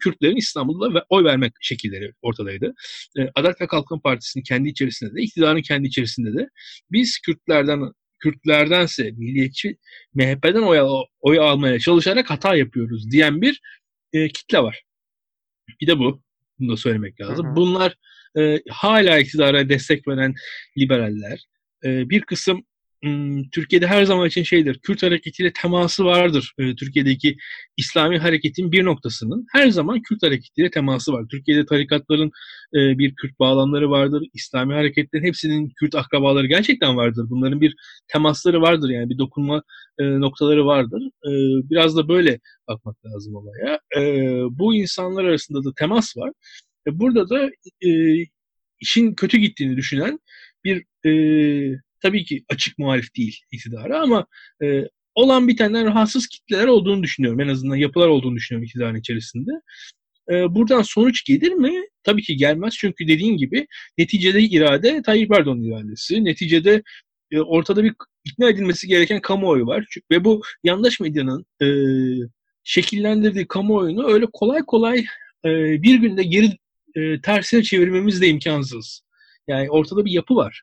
Kürtlerin 0.00 0.36
İstanbul'da 0.36 1.06
oy 1.08 1.24
vermek 1.24 1.52
şekilleri 1.60 2.12
ortadaydı. 2.22 2.74
E, 3.18 3.20
Adalet 3.34 3.60
ve 3.60 3.66
Kalkınma 3.66 4.02
Partisi'nin 4.02 4.44
kendi 4.44 4.68
içerisinde 4.68 5.14
de, 5.14 5.22
iktidarın 5.22 5.62
kendi 5.62 5.88
içerisinde 5.88 6.38
de 6.38 6.48
biz 6.92 7.18
Kürtlerden 7.18 7.80
Kürtlerdense 8.18 9.10
milliyetçi 9.10 9.76
MHP'den 10.14 10.62
oy, 10.62 11.04
oy 11.20 11.38
almaya 11.38 11.78
çalışarak 11.78 12.30
hata 12.30 12.56
yapıyoruz 12.56 13.10
diyen 13.10 13.42
bir 13.42 13.60
e, 14.12 14.28
kitle 14.28 14.58
var. 14.58 14.82
Bir 15.80 15.86
de 15.86 15.98
bu. 15.98 16.27
Bunu 16.58 16.72
da 16.72 16.76
söylemek 16.76 17.20
lazım. 17.20 17.46
Hı 17.46 17.50
hı. 17.50 17.56
Bunlar 17.56 17.94
e, 18.38 18.60
hala 18.70 19.18
iktidara 19.18 19.68
destek 19.68 20.08
veren 20.08 20.34
liberaller. 20.78 21.44
E, 21.84 22.10
bir 22.10 22.20
kısım 22.22 22.64
Türkiye'de 23.52 23.86
her 23.86 24.04
zaman 24.04 24.28
için 24.28 24.42
şeydir. 24.42 24.78
Kürt 24.78 25.02
hareketiyle 25.02 25.52
teması 25.52 26.04
vardır. 26.04 26.54
Türkiye'deki 26.58 27.36
İslami 27.76 28.18
hareketin 28.18 28.72
bir 28.72 28.84
noktasının 28.84 29.46
her 29.52 29.68
zaman 29.68 30.02
Kürt 30.02 30.22
hareketiyle 30.22 30.70
teması 30.70 31.12
var. 31.12 31.24
Türkiye'de 31.30 31.66
tarikatların 31.66 32.30
bir 32.72 33.14
Kürt 33.14 33.38
bağlamları 33.38 33.90
vardır. 33.90 34.22
İslami 34.34 34.74
hareketlerin 34.74 35.24
hepsinin 35.24 35.72
Kürt 35.80 35.94
akrabaları 35.94 36.46
gerçekten 36.46 36.96
vardır. 36.96 37.26
Bunların 37.30 37.60
bir 37.60 37.74
temasları 38.08 38.60
vardır 38.60 38.90
yani 38.90 39.10
bir 39.10 39.18
dokunma 39.18 39.62
noktaları 40.00 40.66
vardır. 40.66 41.02
Biraz 41.70 41.96
da 41.96 42.08
böyle 42.08 42.40
bakmak 42.68 42.96
lazım 43.06 43.34
olaya. 43.34 43.80
Bu 44.58 44.74
insanlar 44.74 45.24
arasında 45.24 45.64
da 45.64 45.72
temas 45.78 46.16
var. 46.16 46.32
Burada 46.86 47.28
da 47.28 47.50
işin 48.80 49.14
kötü 49.14 49.38
gittiğini 49.38 49.76
düşünen 49.76 50.18
bir 50.64 50.84
tabii 52.02 52.24
ki 52.24 52.44
açık 52.48 52.78
muhalif 52.78 53.16
değil 53.16 53.40
iktidara 53.52 54.00
ama 54.00 54.26
e, 54.62 54.84
olan 55.14 55.48
bitenden 55.48 55.86
rahatsız 55.86 56.26
kitleler 56.26 56.66
olduğunu 56.66 57.02
düşünüyorum. 57.02 57.40
En 57.40 57.48
azından 57.48 57.76
yapılar 57.76 58.08
olduğunu 58.08 58.36
düşünüyorum 58.36 58.64
iktidarın 58.64 58.96
içerisinde. 58.96 59.50
E, 60.30 60.54
buradan 60.54 60.82
sonuç 60.82 61.24
gelir 61.24 61.52
mi? 61.52 61.72
Tabii 62.04 62.22
ki 62.22 62.36
gelmez. 62.36 62.74
Çünkü 62.78 63.08
dediğin 63.08 63.36
gibi 63.36 63.66
neticede 63.98 64.42
irade 64.42 65.02
Tayyip 65.02 65.32
Erdoğan'ın 65.32 65.62
iradesi. 65.62 66.24
Neticede 66.24 66.82
e, 67.30 67.40
ortada 67.40 67.84
bir 67.84 67.94
ikna 68.24 68.50
edilmesi 68.50 68.88
gereken 68.88 69.20
kamuoyu 69.20 69.66
var. 69.66 69.86
Ve 70.10 70.24
bu 70.24 70.42
yandaş 70.64 71.00
medyanın 71.00 71.46
e, 71.62 71.66
şekillendirdiği 72.64 73.48
kamuoyunu 73.48 74.08
öyle 74.12 74.26
kolay 74.32 74.62
kolay 74.66 74.98
e, 75.44 75.82
bir 75.82 75.94
günde 75.94 76.22
geri 76.22 76.58
e, 76.94 77.20
tersine 77.20 77.62
çevirmemiz 77.62 78.20
de 78.20 78.28
imkansız. 78.28 79.02
Yani 79.48 79.70
ortada 79.70 80.04
bir 80.04 80.10
yapı 80.10 80.36
var. 80.36 80.62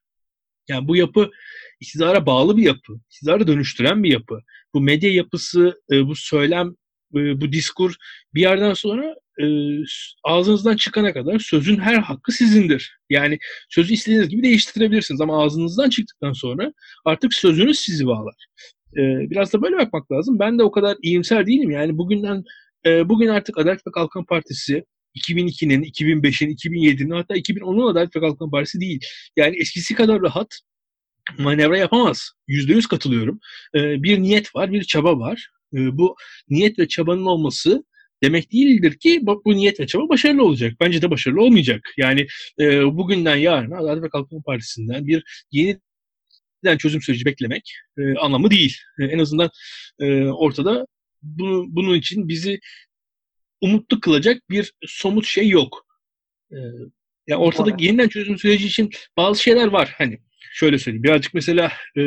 Yani 0.69 0.87
bu 0.87 0.95
yapı 0.95 1.31
iktidara 1.79 2.25
bağlı 2.25 2.57
bir 2.57 2.63
yapı, 2.63 2.93
iktidarı 3.11 3.47
dönüştüren 3.47 4.03
bir 4.03 4.11
yapı. 4.11 4.39
Bu 4.73 4.81
medya 4.81 5.13
yapısı, 5.13 5.81
e, 5.91 6.05
bu 6.05 6.15
söylem, 6.15 6.67
e, 7.15 7.41
bu 7.41 7.51
diskur 7.51 7.95
bir 8.33 8.41
yerden 8.41 8.73
sonra 8.73 9.15
e, 9.41 9.45
ağzınızdan 10.23 10.75
çıkana 10.75 11.13
kadar 11.13 11.39
sözün 11.39 11.79
her 11.79 11.95
hakkı 11.95 12.31
sizindir. 12.31 12.97
Yani 13.09 13.37
sözü 13.69 13.93
istediğiniz 13.93 14.29
gibi 14.29 14.43
değiştirebilirsiniz 14.43 15.21
ama 15.21 15.43
ağzınızdan 15.43 15.89
çıktıktan 15.89 16.33
sonra 16.33 16.73
artık 17.05 17.33
sözünüz 17.33 17.79
sizi 17.79 18.05
bağlar. 18.07 18.35
Biraz 19.29 19.53
da 19.53 19.61
böyle 19.61 19.77
bakmak 19.77 20.11
lazım. 20.11 20.39
Ben 20.39 20.59
de 20.59 20.63
o 20.63 20.71
kadar 20.71 20.97
iyimser 21.01 21.47
değilim. 21.47 21.71
Yani 21.71 21.97
bugünden 21.97 22.43
bugün 22.85 23.27
artık 23.27 23.57
Adalet 23.57 23.87
ve 23.87 23.91
Kalkınma 23.91 24.25
Partisi 24.25 24.83
2002'nin, 25.15 25.83
2005'in, 25.83 26.49
2007'nin 26.49 27.11
hatta 27.11 27.37
2010'un 27.37 27.91
Adalet 27.91 28.15
ve 28.15 28.19
Kalkınma 28.19 28.51
Partisi 28.51 28.79
değil. 28.79 28.99
Yani 29.37 29.57
eskisi 29.57 29.95
kadar 29.95 30.21
rahat 30.21 30.47
manevra 31.37 31.77
yapamaz. 31.77 32.31
%100 32.47 32.87
katılıyorum. 32.87 33.39
Ee, 33.75 34.03
bir 34.03 34.21
niyet 34.21 34.55
var, 34.55 34.71
bir 34.71 34.83
çaba 34.83 35.19
var. 35.19 35.49
Ee, 35.73 35.97
bu 35.97 36.15
niyet 36.49 36.79
ve 36.79 36.87
çabanın 36.87 37.25
olması 37.25 37.83
demek 38.23 38.53
değildir 38.53 38.97
ki 38.99 39.19
bu 39.23 39.41
niyet 39.45 39.79
ve 39.79 39.87
çaba 39.87 40.09
başarılı 40.09 40.43
olacak. 40.43 40.73
Bence 40.79 41.01
de 41.01 41.11
başarılı 41.11 41.41
olmayacak. 41.41 41.93
Yani 41.97 42.27
e, 42.59 42.83
bugünden 42.83 43.35
yarına 43.35 43.77
Adalet 43.77 44.03
ve 44.03 44.09
Kalkınma 44.09 44.41
Partisi'nden 44.45 45.07
bir 45.07 45.23
yeniden 45.51 46.77
çözüm 46.77 47.01
süreci 47.01 47.25
beklemek 47.25 47.73
e, 47.97 48.17
anlamı 48.17 48.51
değil. 48.51 48.77
E, 48.99 49.05
en 49.05 49.19
azından 49.19 49.49
e, 49.99 50.23
ortada 50.25 50.85
bunu, 51.21 51.65
bunun 51.69 51.95
için 51.95 52.27
bizi 52.27 52.59
umutlu 53.61 53.99
kılacak 53.99 54.49
bir 54.49 54.73
somut 54.87 55.25
şey 55.25 55.49
yok. 55.49 55.85
E, 56.51 56.57
yani 57.27 57.41
ortada 57.41 57.71
Var. 57.71 57.79
yeniden 57.79 58.07
çözüm 58.07 58.37
süreci 58.37 58.67
için 58.67 58.89
bazı 59.17 59.41
şeyler 59.41 59.67
var. 59.67 59.95
Hani 59.97 60.19
şöyle 60.53 60.79
söyleyeyim. 60.79 61.03
Birazcık 61.03 61.33
mesela 61.33 61.71
e, 61.97 62.01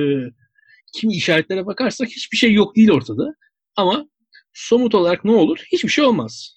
kimi 0.94 1.14
işaretlere 1.14 1.66
bakarsak 1.66 2.08
hiçbir 2.08 2.36
şey 2.36 2.52
yok 2.52 2.76
değil 2.76 2.90
ortada. 2.90 3.34
Ama 3.76 4.08
somut 4.52 4.94
olarak 4.94 5.24
ne 5.24 5.30
olur? 5.30 5.64
Hiçbir 5.72 5.88
şey 5.88 6.04
olmaz. 6.04 6.56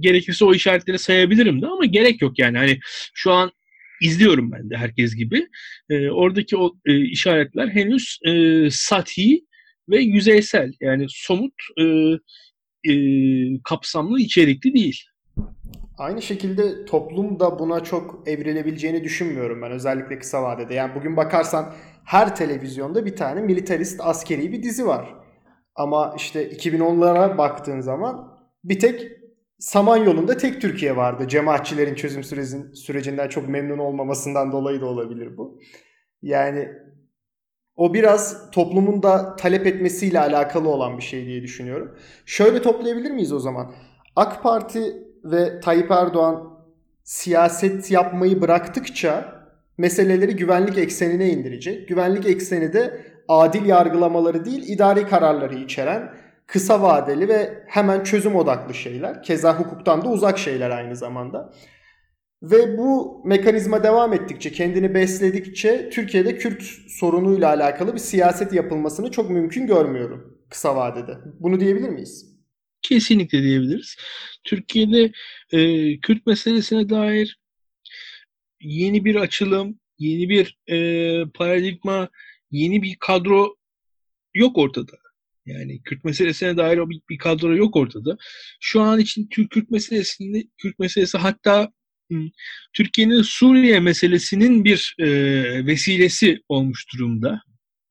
Gerekirse 0.00 0.44
o 0.44 0.54
işaretleri 0.54 0.98
sayabilirim 0.98 1.62
de 1.62 1.66
ama 1.66 1.84
gerek 1.84 2.22
yok 2.22 2.38
yani. 2.38 2.58
Hani 2.58 2.78
şu 3.14 3.32
an 3.32 3.52
izliyorum 4.02 4.52
ben 4.52 4.70
de 4.70 4.76
herkes 4.76 5.14
gibi. 5.14 5.48
E, 5.90 6.10
oradaki 6.10 6.56
o 6.56 6.72
e, 6.86 7.00
işaretler 7.00 7.68
henüz 7.68 8.18
e, 8.26 8.64
sati 8.70 9.40
ve 9.88 10.00
yüzeysel. 10.00 10.72
Yani 10.80 11.06
somut 11.08 11.54
e, 11.80 11.84
e, 12.84 12.92
kapsamlı 13.64 14.20
içerikli 14.20 14.74
değil. 14.74 15.02
Aynı 15.98 16.22
şekilde 16.22 16.84
toplum 16.84 17.40
da 17.40 17.58
buna 17.58 17.84
çok 17.84 18.22
evrilebileceğini 18.26 19.04
düşünmüyorum 19.04 19.62
ben 19.62 19.70
özellikle 19.70 20.18
kısa 20.18 20.42
vadede. 20.42 20.74
Yani 20.74 20.94
bugün 20.94 21.16
bakarsan 21.16 21.74
her 22.04 22.36
televizyonda 22.36 23.06
bir 23.06 23.16
tane 23.16 23.40
militarist 23.40 24.00
askeri 24.00 24.52
bir 24.52 24.62
dizi 24.62 24.86
var. 24.86 25.14
Ama 25.74 26.14
işte 26.16 26.50
2010'lara 26.50 27.38
baktığın 27.38 27.80
zaman 27.80 28.38
bir 28.64 28.78
tek 28.78 29.18
Samanyolu'nda 29.58 30.36
tek 30.36 30.60
Türkiye 30.60 30.96
vardı. 30.96 31.28
Cemaatçilerin 31.28 31.94
çözüm 31.94 32.24
sürecin, 32.24 32.72
sürecinden 32.72 33.28
çok 33.28 33.48
memnun 33.48 33.78
olmamasından 33.78 34.52
dolayı 34.52 34.80
da 34.80 34.86
olabilir 34.86 35.36
bu. 35.36 35.60
Yani 36.22 36.68
o 37.78 37.94
biraz 37.94 38.50
toplumun 38.50 39.02
da 39.02 39.36
talep 39.36 39.66
etmesiyle 39.66 40.20
alakalı 40.20 40.68
olan 40.68 40.98
bir 40.98 41.02
şey 41.02 41.26
diye 41.26 41.42
düşünüyorum. 41.42 41.94
Şöyle 42.26 42.62
toplayabilir 42.62 43.10
miyiz 43.10 43.32
o 43.32 43.38
zaman? 43.38 43.72
AK 44.16 44.42
Parti 44.42 44.96
ve 45.24 45.60
Tayyip 45.60 45.90
Erdoğan 45.90 46.58
siyaset 47.04 47.90
yapmayı 47.90 48.40
bıraktıkça 48.40 49.24
meseleleri 49.78 50.36
güvenlik 50.36 50.78
eksenine 50.78 51.28
indirecek. 51.28 51.88
Güvenlik 51.88 52.26
ekseni 52.26 52.72
de 52.72 53.00
adil 53.28 53.66
yargılamaları 53.66 54.44
değil 54.44 54.68
idari 54.68 55.06
kararları 55.06 55.54
içeren 55.54 56.12
kısa 56.46 56.82
vadeli 56.82 57.28
ve 57.28 57.64
hemen 57.66 58.04
çözüm 58.04 58.36
odaklı 58.36 58.74
şeyler. 58.74 59.22
Keza 59.22 59.58
hukuktan 59.58 60.04
da 60.04 60.08
uzak 60.08 60.38
şeyler 60.38 60.70
aynı 60.70 60.96
zamanda. 60.96 61.52
Ve 62.42 62.78
bu 62.78 63.22
mekanizma 63.24 63.84
devam 63.84 64.12
ettikçe, 64.12 64.52
kendini 64.52 64.94
besledikçe 64.94 65.90
Türkiye'de 65.90 66.36
Kürt 66.38 66.62
sorunuyla 66.88 67.48
alakalı 67.48 67.94
bir 67.94 68.00
siyaset 68.00 68.52
yapılmasını 68.52 69.10
çok 69.10 69.30
mümkün 69.30 69.66
görmüyorum 69.66 70.38
kısa 70.50 70.76
vadede. 70.76 71.18
Bunu 71.40 71.60
diyebilir 71.60 71.88
miyiz? 71.88 72.38
Kesinlikle 72.82 73.42
diyebiliriz. 73.42 73.96
Türkiye'de 74.44 75.12
e, 75.52 76.00
Kürt 76.00 76.26
meselesine 76.26 76.88
dair 76.88 77.38
yeni 78.60 79.04
bir 79.04 79.14
açılım, 79.16 79.80
yeni 79.98 80.28
bir 80.28 80.58
e, 80.66 80.76
paradigma, 81.34 82.08
yeni 82.50 82.82
bir 82.82 82.96
kadro 83.00 83.56
yok 84.34 84.58
ortada. 84.58 84.96
Yani 85.46 85.82
Kürt 85.82 86.04
meselesine 86.04 86.56
dair 86.56 86.78
bir, 86.78 87.00
bir 87.10 87.18
kadro 87.18 87.56
yok 87.56 87.76
ortada. 87.76 88.16
Şu 88.60 88.80
an 88.80 89.00
için 89.00 89.28
Türk 89.28 89.50
Kürt 89.50 89.70
meselesinde 89.70 90.44
Kürt 90.58 90.78
meselesi 90.78 91.18
hatta 91.18 91.72
Türkiye'nin 92.72 93.22
Suriye 93.22 93.80
meselesinin 93.80 94.64
bir 94.64 94.96
e, 94.98 95.06
vesilesi 95.66 96.42
olmuş 96.48 96.84
durumda. 96.94 97.42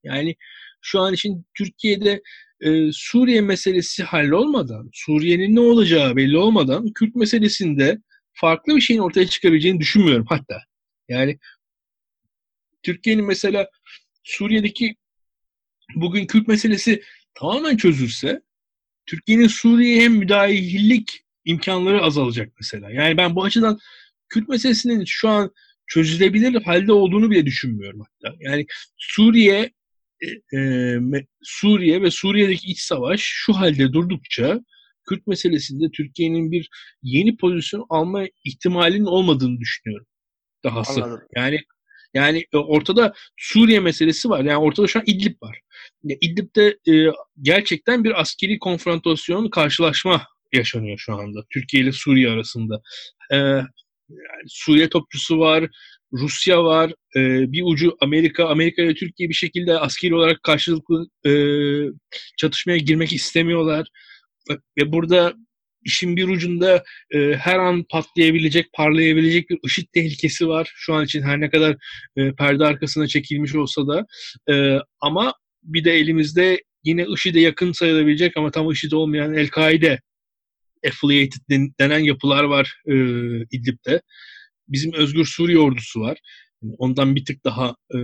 Yani 0.03 0.35
şu 0.81 0.99
an 0.99 1.13
için 1.13 1.45
Türkiye'de 1.57 2.21
e, 2.61 2.91
Suriye 2.91 3.41
meselesi 3.41 4.03
hallolmadan, 4.03 4.89
Suriye'nin 4.93 5.55
ne 5.55 5.59
olacağı 5.59 6.15
belli 6.15 6.37
olmadan 6.37 6.93
Kürt 6.93 7.15
meselesinde 7.15 7.97
farklı 8.33 8.75
bir 8.75 8.81
şeyin 8.81 8.99
ortaya 8.99 9.27
çıkabileceğini 9.27 9.79
düşünmüyorum 9.79 10.25
hatta. 10.29 10.61
Yani 11.09 11.39
Türkiye'nin 12.83 13.25
mesela 13.25 13.67
Suriye'deki 14.23 14.95
bugün 15.95 16.25
Kürt 16.25 16.47
meselesi 16.47 17.01
tamamen 17.33 17.77
çözülse 17.77 18.41
Türkiye'nin 19.05 19.47
Suriye'ye 19.47 20.09
müdahillik 20.09 21.23
imkanları 21.45 22.01
azalacak 22.01 22.53
mesela. 22.59 22.91
Yani 22.91 23.17
ben 23.17 23.35
bu 23.35 23.43
açıdan 23.43 23.79
Kürt 24.29 24.49
meselesinin 24.49 25.03
şu 25.07 25.29
an 25.29 25.51
çözülebilir 25.87 26.61
halde 26.61 26.91
olduğunu 26.91 27.31
bile 27.31 27.45
düşünmüyorum 27.45 28.01
hatta. 28.01 28.35
Yani 28.39 28.65
Suriye 28.97 29.71
e, 30.21 30.57
e, 30.57 30.99
Suriye 31.43 32.01
ve 32.01 32.11
Suriye'deki 32.11 32.67
iç 32.67 32.79
savaş 32.79 33.21
şu 33.23 33.53
halde 33.53 33.93
durdukça 33.93 34.59
Kürt 35.09 35.27
meselesinde 35.27 35.91
Türkiye'nin 35.91 36.51
bir 36.51 36.69
yeni 37.03 37.37
pozisyon 37.37 37.85
alma 37.89 38.25
ihtimalinin 38.43 39.05
olmadığını 39.05 39.59
düşünüyorum. 39.59 40.07
Dahası. 40.63 41.03
Anladım. 41.03 41.27
Yani 41.35 41.59
yani 42.13 42.45
e, 42.53 42.57
ortada 42.57 43.13
Suriye 43.37 43.79
meselesi 43.79 44.29
var. 44.29 44.43
Yani 44.43 44.57
ortada 44.57 44.87
şu 44.87 44.99
an 44.99 45.03
İdlib 45.07 45.41
var. 45.41 45.59
İdlib'de 46.03 46.77
e, 46.91 47.11
gerçekten 47.41 48.03
bir 48.03 48.21
askeri 48.21 48.59
konfrontasyon, 48.59 49.49
karşılaşma 49.49 50.25
yaşanıyor 50.53 50.97
şu 50.97 51.13
anda. 51.13 51.39
Türkiye 51.53 51.83
ile 51.83 51.91
Suriye 51.91 52.29
arasında. 52.29 52.81
E, 53.33 53.37
Suriye 54.47 54.89
topçusu 54.89 55.39
var, 55.39 55.69
Rusya 56.13 56.63
var, 56.63 56.93
e, 57.15 57.51
bir 57.51 57.63
ucu 57.65 57.97
Amerika, 58.01 58.45
Amerika 58.45 58.81
ile 58.81 58.95
Türkiye 58.95 59.29
bir 59.29 59.33
şekilde 59.33 59.79
askeri 59.79 60.15
olarak 60.15 60.43
karşılıklı 60.43 61.07
e, 61.25 61.31
çatışmaya 62.37 62.77
girmek 62.77 63.13
istemiyorlar. 63.13 63.87
Ve 64.77 64.91
burada 64.91 65.33
işin 65.85 66.15
bir 66.15 66.27
ucunda 66.27 66.83
e, 67.11 67.33
her 67.33 67.59
an 67.59 67.85
patlayabilecek, 67.89 68.73
parlayabilecek 68.73 69.49
bir 69.49 69.59
IŞİD 69.63 69.87
tehlikesi 69.93 70.47
var. 70.47 70.71
Şu 70.75 70.93
an 70.93 71.05
için 71.05 71.21
her 71.21 71.41
ne 71.41 71.49
kadar 71.49 71.75
e, 72.17 72.31
perde 72.31 72.65
arkasına 72.65 73.07
çekilmiş 73.07 73.55
olsa 73.55 73.87
da. 73.87 74.05
E, 74.53 74.79
ama 75.01 75.33
bir 75.63 75.83
de 75.83 75.91
elimizde 75.91 76.63
yine 76.83 77.05
IŞİD'e 77.13 77.39
yakın 77.39 77.71
sayılabilecek 77.71 78.37
ama 78.37 78.51
tam 78.51 78.71
IŞİD 78.71 78.91
olmayan 78.91 79.33
El-Kaide 79.33 79.99
affiliated 80.87 81.41
denen 81.79 81.99
yapılar 81.99 82.43
var 82.43 82.81
e, 82.87 82.93
İdlib'de. 83.51 84.01
Bizim 84.67 84.93
Özgür 84.93 85.25
Suriye 85.25 85.59
ordusu 85.59 86.01
var. 86.01 86.17
Ondan 86.77 87.15
bir 87.15 87.25
tık 87.25 87.45
daha 87.45 87.75
e, 87.93 87.97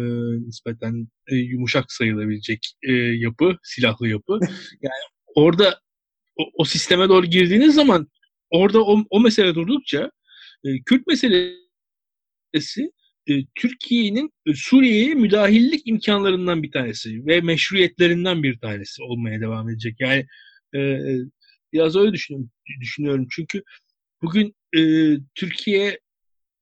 nispeten 0.47 1.07
e, 1.27 1.35
yumuşak 1.35 1.91
sayılabilecek 1.91 2.59
e, 2.83 2.91
yapı, 2.93 3.57
silahlı 3.63 4.07
yapı. 4.07 4.39
Yani 4.81 5.03
orada 5.35 5.79
o, 6.35 6.43
o 6.53 6.65
sisteme 6.65 7.09
doğru 7.09 7.25
girdiğiniz 7.25 7.75
zaman 7.75 8.07
orada 8.49 8.83
o, 8.85 9.05
o 9.09 9.19
mesele 9.19 9.55
durdukça 9.55 10.11
e, 10.65 10.83
Kürt 10.85 11.07
meselesi 11.07 12.91
e, 13.27 13.33
Türkiye'nin 13.55 14.29
e, 14.45 14.53
Suriye'ye 14.55 15.13
müdahillik 15.13 15.87
imkanlarından 15.87 16.63
bir 16.63 16.71
tanesi 16.71 17.25
ve 17.25 17.41
meşruiyetlerinden 17.41 18.43
bir 18.43 18.59
tanesi 18.59 19.03
olmaya 19.03 19.41
devam 19.41 19.69
edecek. 19.69 19.95
Yani 19.99 20.25
e, 20.75 20.79
biraz 21.73 21.95
öyle 21.95 22.13
düşünüyorum, 22.81 23.27
çünkü 23.31 23.63
bugün 24.21 24.55
e, 24.77 24.81
Türkiye 25.35 25.99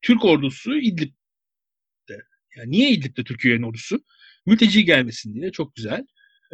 Türk 0.01 0.25
ordusu 0.25 0.77
İdlib'de. 0.77 2.21
Yani 2.57 2.71
niye 2.71 2.91
İdlib'de 2.91 3.23
Türkiye'nin 3.23 3.63
ordusu? 3.63 4.03
Mülteci 4.45 4.85
gelmesin 4.85 5.33
diye 5.33 5.51
çok 5.51 5.75
güzel. 5.75 6.05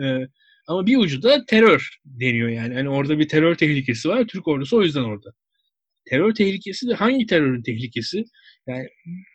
E, 0.03 0.27
ama 0.67 0.85
bir 0.85 0.97
ucu 0.97 1.23
da 1.23 1.45
terör 1.45 1.89
deniyor 2.05 2.49
yani. 2.49 2.73
Hani 2.73 2.89
orada 2.89 3.19
bir 3.19 3.27
terör 3.27 3.55
tehlikesi 3.55 4.09
var. 4.09 4.27
Türk 4.27 4.47
ordusu 4.47 4.77
o 4.77 4.83
yüzden 4.83 5.03
orada. 5.03 5.29
Terör 6.05 6.33
tehlikesi 6.33 6.87
de 6.87 6.93
hangi 6.93 7.25
terörün 7.25 7.63
tehlikesi? 7.63 8.23
Yani, 8.67 8.87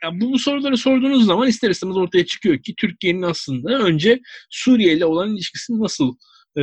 yani 0.05 0.21
bu, 0.21 0.33
bu 0.33 0.39
soruları 0.39 0.77
sorduğunuz 0.77 1.27
zaman 1.27 1.49
ister 1.49 1.71
istemez 1.71 1.97
ortaya 1.97 2.27
çıkıyor 2.27 2.63
ki 2.63 2.75
Türkiye'nin 2.77 3.23
aslında 3.23 3.79
önce 3.79 4.21
Suriye 4.51 4.93
ile 4.93 5.05
olan 5.05 5.35
ilişkisini 5.35 5.81
nasıl 5.81 6.17
e, 6.59 6.63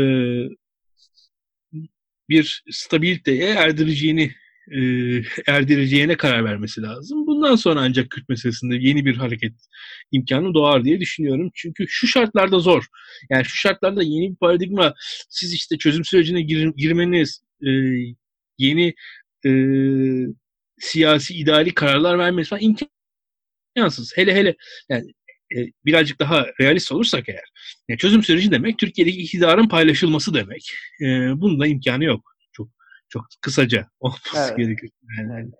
bir 2.30 2.63
stabiliteye 2.72 3.50
erdireceğini 3.50 4.32
e, 4.72 4.80
erdireceğine 5.48 6.18
karar 6.18 6.46
vermesi 6.46 6.82
lazım. 6.82 7.28
Bundan 7.28 7.56
sonra 7.56 7.82
ancak 7.82 8.10
Kürt 8.10 8.30
meselesinde 8.30 8.76
yeni 8.76 9.06
bir 9.06 9.15
hareket 9.15 9.54
imkanı 10.12 10.54
doğar 10.54 10.84
diye 10.84 11.00
düşünüyorum. 11.00 11.52
Çünkü 11.56 11.86
şu 11.88 12.08
şartlarda 12.08 12.60
zor. 12.60 12.86
Yani 13.30 13.46
şu 13.46 13.56
şartlarda 13.58 14.04
yeni 14.04 14.32
bir 14.32 14.36
paradigma, 14.36 14.94
siz 15.30 15.54
işte 15.54 15.78
çözüm 15.78 16.06
sürecine 16.06 16.42
gir, 16.42 16.74
girmeniz, 16.78 17.42
e, 17.62 17.70
yeni 18.58 18.94
e, 19.46 19.52
siyasi 20.80 21.34
idari 21.34 21.74
kararlar 21.74 22.20
vermeniz 22.20 22.50
falan 22.50 22.76
imkansız. 23.76 24.18
Hele 24.18 24.36
hele 24.36 24.56
yani 24.89 25.13
birazcık 25.86 26.20
daha 26.20 26.46
realist 26.62 26.92
olursak 26.92 27.30
eğer, 27.30 27.52
yani 27.88 27.98
çözüm 27.98 28.24
süreci 28.24 28.52
demek 28.52 28.78
Türkiye'deki 28.78 29.22
iktidarın 29.22 29.68
paylaşılması 29.68 30.34
demek. 30.34 30.72
E, 31.02 31.06
bunun 31.42 31.60
da 31.60 31.68
imkanı 31.68 32.04
yok. 32.04 32.36
Çok 33.10 33.26
kısaca 33.42 33.88
olması 34.00 34.38
evet. 34.38 34.58
gerekiyor. 34.58 34.92
Yani. 35.20 35.52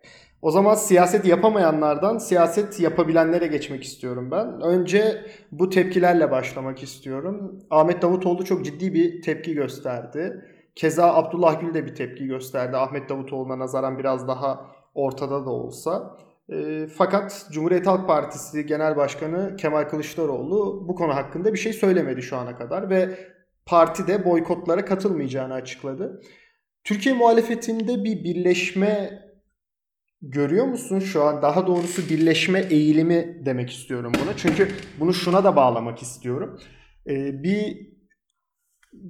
O 0.42 0.52
zaman 0.52 0.76
siyaset 0.76 1.26
yapamayanlardan 1.26 2.18
siyaset 2.18 2.80
yapabilenlere 2.80 3.48
geçmek 3.48 3.84
istiyorum 3.84 4.32
ben. 4.32 4.62
Önce 4.62 5.26
bu 5.52 5.70
tepkilerle 5.70 6.32
başlamak 6.32 6.84
istiyorum. 6.84 7.60
Ahmet 7.70 8.02
Davutoğlu 8.02 8.46
çok 8.46 8.66
ciddi 8.66 8.94
bir 8.94 9.22
tepki 9.22 9.54
gösterdi. 9.54 10.46
Keza 10.76 11.14
Abdullah 11.14 11.62
Gül 11.62 11.74
de 11.74 11.86
bir 11.86 11.96
tepki 11.96 12.26
gösterdi. 12.28 12.78
Ahmet 12.78 13.10
Davutoğlu'na 13.10 13.60
nazaran 13.60 14.00
biraz 14.00 14.28
daha 14.28 14.66
ortada 14.94 15.46
da 15.46 15.50
olsa. 15.50 16.18
E, 16.52 16.88
fakat 16.88 17.48
Cumhuriyet 17.52 17.88
Halk 17.88 18.08
Partisi 18.08 18.66
Genel 18.66 18.96
Başkanı 18.96 19.56
Kemal 19.58 19.84
Kılıçdaroğlu 19.84 20.86
bu 20.88 20.96
konu 20.96 21.16
hakkında 21.16 21.54
bir 21.54 21.60
şey 21.60 21.74
söylemedi 21.74 22.22
şu 22.22 22.38
ana 22.38 22.58
kadar 22.58 22.90
ve 22.90 23.18
parti 23.66 24.08
de 24.08 24.26
boykotlara 24.26 24.86
katılmayacağını 24.86 25.54
açıkladı. 25.54 26.22
Türkiye 26.84 27.16
muhalefetinde 27.16 28.04
bir 28.04 28.24
birleşme 28.24 29.22
görüyor 30.22 30.66
musun 30.66 31.00
şu 31.00 31.24
an? 31.24 31.42
Daha 31.42 31.68
doğrusu 31.68 32.10
birleşme 32.10 32.60
eğilimi 32.60 33.42
demek 33.46 33.72
istiyorum 33.72 34.12
buna. 34.24 34.38
Çünkü 34.38 34.68
bunu 35.00 35.14
şuna 35.14 35.44
da 35.44 35.56
bağlamak 35.56 36.02
istiyorum. 36.02 36.60
Ee, 37.08 37.44
bir 37.44 37.90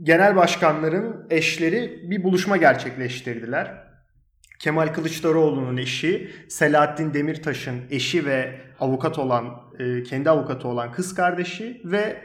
genel 0.04 0.36
başkanların 0.36 1.28
eşleri 1.30 2.10
bir 2.12 2.24
buluşma 2.24 2.58
gerçekleştirdiler. 2.58 3.89
Kemal 4.60 4.88
Kılıçdaroğlu'nun 4.88 5.78
eşi, 5.78 6.32
Selahattin 6.48 7.14
Demirtaş'ın 7.14 7.80
eşi 7.90 8.26
ve 8.26 8.62
avukat 8.80 9.20
olan, 9.20 9.46
e, 9.80 10.04
kendi 10.04 10.30
avukatı 10.30 10.68
olan 10.68 10.92
kız 10.92 11.16
kardeşi 11.16 11.82
ve 11.86 12.18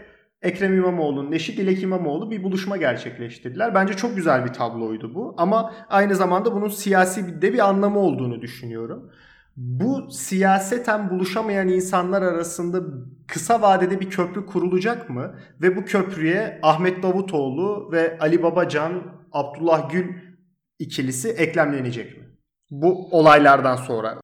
Ekrem 0.42 0.74
İmamoğlu'nun 0.74 1.32
eşi 1.32 1.56
Dilek 1.56 1.82
İmamoğlu 1.82 2.30
bir 2.30 2.42
buluşma 2.42 2.76
gerçekleştirdiler. 2.76 3.74
Bence 3.74 3.94
çok 3.94 4.16
güzel 4.16 4.44
bir 4.44 4.52
tabloydu 4.52 5.14
bu. 5.14 5.34
Ama 5.38 5.74
aynı 5.88 6.14
zamanda 6.14 6.54
bunun 6.54 6.68
siyasi 6.68 7.42
de 7.42 7.52
bir 7.52 7.68
anlamı 7.68 7.98
olduğunu 7.98 8.42
düşünüyorum. 8.42 9.10
Bu 9.56 10.10
siyaseten 10.10 11.10
buluşamayan 11.10 11.68
insanlar 11.68 12.22
arasında 12.22 12.80
kısa 13.26 13.62
vadede 13.62 14.00
bir 14.00 14.10
köprü 14.10 14.46
kurulacak 14.46 15.10
mı? 15.10 15.34
Ve 15.62 15.76
bu 15.76 15.84
köprüye 15.84 16.58
Ahmet 16.62 17.02
Davutoğlu 17.02 17.92
ve 17.92 18.18
Ali 18.20 18.42
Babacan, 18.42 19.02
Abdullah 19.32 19.90
Gül 19.90 20.33
ikilisi 20.78 21.28
eklemlenecek 21.28 22.18
mi? 22.18 22.24
Bu 22.70 23.08
olaylardan 23.10 23.76
sonra. 23.76 24.20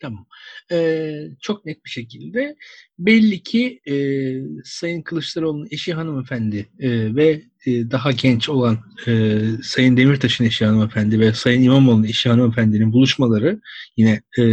Tamam. 0.00 0.26
Ee, 0.72 1.12
çok 1.40 1.66
net 1.66 1.84
bir 1.84 1.90
şekilde 1.90 2.56
belli 2.98 3.42
ki 3.42 3.80
e, 3.88 3.94
Sayın 4.64 5.02
Kılıçdaroğlu'nun 5.02 5.68
eşi 5.70 5.94
hanımefendi 5.94 6.68
e, 6.78 7.14
ve 7.14 7.42
e, 7.66 7.90
daha 7.90 8.12
genç 8.12 8.48
olan 8.48 8.78
e, 9.06 9.40
Sayın 9.62 9.96
Demirtaş'ın 9.96 10.44
eşi 10.44 10.64
hanımefendi 10.64 11.20
ve 11.20 11.32
Sayın 11.32 11.62
İmamoğlu'nun 11.62 12.04
eşi 12.04 12.28
hanımefendinin 12.28 12.92
buluşmaları 12.92 13.60
yine 13.96 14.22
e, 14.38 14.44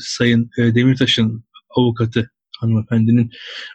Sayın 0.00 0.50
e, 0.58 0.74
Demirtaş'ın 0.74 1.44
avukatı 1.70 2.30
hanımefendinin 2.60 3.30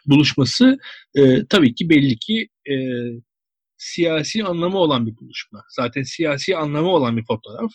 buluşması 0.06 0.78
e, 1.14 1.46
tabii 1.48 1.74
ki 1.74 1.90
belli 1.90 2.18
ki 2.18 2.48
e, 2.68 2.74
siyasi 3.78 4.44
anlamı 4.44 4.78
olan 4.78 5.06
bir 5.06 5.16
buluşma. 5.16 5.64
Zaten 5.68 6.02
siyasi 6.02 6.56
anlamı 6.56 6.88
olan 6.88 7.16
bir 7.16 7.24
fotoğraf 7.24 7.72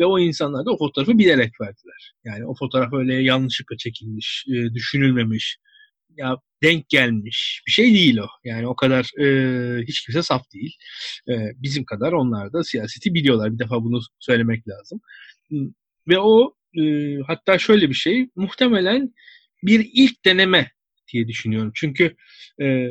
ve 0.00 0.04
o 0.06 0.18
insanlar 0.18 0.66
da 0.66 0.70
o 0.70 0.78
fotoğrafı 0.78 1.18
bilerek 1.18 1.60
verdiler. 1.60 2.12
Yani 2.24 2.46
o 2.46 2.54
fotoğraf 2.54 2.92
öyle 2.92 3.14
yanlışlıkla 3.14 3.76
çekilmiş, 3.76 4.44
e, 4.48 4.74
düşünülmemiş, 4.74 5.58
ya 6.16 6.36
denk 6.62 6.88
gelmiş 6.88 7.62
bir 7.66 7.72
şey 7.72 7.94
değil 7.94 8.18
o. 8.18 8.26
Yani 8.44 8.66
o 8.68 8.76
kadar 8.76 9.20
e, 9.20 9.82
hiç 9.82 10.06
kimse 10.06 10.22
saf 10.22 10.42
değil. 10.54 10.76
E, 11.28 11.32
bizim 11.56 11.84
kadar 11.84 12.12
onlar 12.12 12.52
da 12.52 12.64
siyaseti 12.64 13.14
biliyorlar. 13.14 13.52
Bir 13.52 13.58
defa 13.58 13.84
bunu 13.84 14.00
söylemek 14.18 14.68
lazım. 14.68 15.00
Ve 16.08 16.18
o 16.18 16.54
e, 16.80 16.82
hatta 17.26 17.58
şöyle 17.58 17.88
bir 17.88 17.94
şey 17.94 18.28
muhtemelen 18.36 19.14
bir 19.62 19.90
ilk 19.92 20.24
deneme 20.24 20.70
diye 21.12 21.28
düşünüyorum. 21.28 21.72
Çünkü 21.74 22.16
e, 22.62 22.90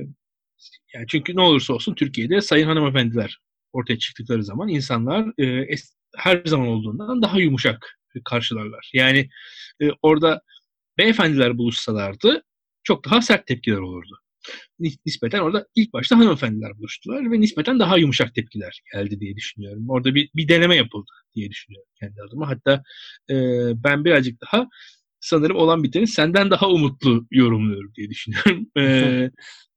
yani 0.94 1.06
çünkü 1.08 1.36
ne 1.36 1.42
olursa 1.42 1.74
olsun 1.74 1.96
Türkiye'de 1.96 2.42
sayın 2.42 2.68
hanımefendiler 2.68 3.40
ortaya 3.74 4.00
çıktıkları 4.00 4.44
zaman 4.44 4.68
insanlar 4.68 5.34
e, 5.38 5.46
es, 5.46 5.96
her 6.18 6.42
zaman 6.46 6.68
olduğundan 6.68 7.22
daha 7.22 7.40
yumuşak 7.40 8.00
karşılarlar. 8.26 8.92
Yani 8.94 9.30
e, 9.82 9.90
orada 10.02 10.42
beyefendiler 10.98 11.58
buluşsalardı 11.58 12.44
çok 12.84 13.06
daha 13.06 13.22
sert 13.22 13.48
tepkiler 13.48 13.78
olurdu. 13.78 14.20
Nispeten 14.80 15.40
orada 15.40 15.68
ilk 15.76 15.94
başta 15.94 16.18
hanımefendiler 16.18 16.78
buluştular 16.78 17.32
ve 17.32 17.42
nispeten 17.42 17.80
daha 17.80 17.98
yumuşak 17.98 18.36
tepkiler 18.36 18.82
geldi 18.94 19.20
diye 19.20 19.36
düşünüyorum. 19.36 19.90
Orada 19.90 20.16
bir, 20.16 20.30
bir 20.36 20.48
deneme 20.48 20.76
yapıldı 20.76 21.12
diye 21.36 21.50
düşünüyorum 21.50 21.90
kendi 22.00 22.22
adıma. 22.22 22.50
Hatta 22.50 22.84
e, 23.30 23.36
ben 23.84 24.06
birazcık 24.06 24.42
daha 24.42 24.68
sanırım 25.20 25.58
olan 25.58 25.84
biteni 25.84 26.08
senden 26.08 26.52
daha 26.52 26.70
umutlu 26.70 27.28
yorumluyorum 27.32 27.94
diye 27.96 28.10
düşünüyorum. 28.10 28.68
e, 28.78 29.32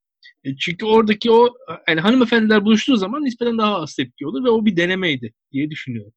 çünkü 0.59 0.87
oradaki 0.87 1.31
o 1.31 1.55
yani 1.89 2.01
hanımefendiler 2.01 2.65
buluştuğu 2.65 2.97
zaman 2.97 3.25
nispeten 3.25 3.59
daha 3.59 3.77
az 3.83 3.95
tepki 3.95 4.27
olur 4.27 4.45
ve 4.45 4.51
o 4.51 4.65
bir 4.65 4.77
denemeydi 4.77 5.33
diye 5.53 5.71
düşünüyorum. 5.71 6.13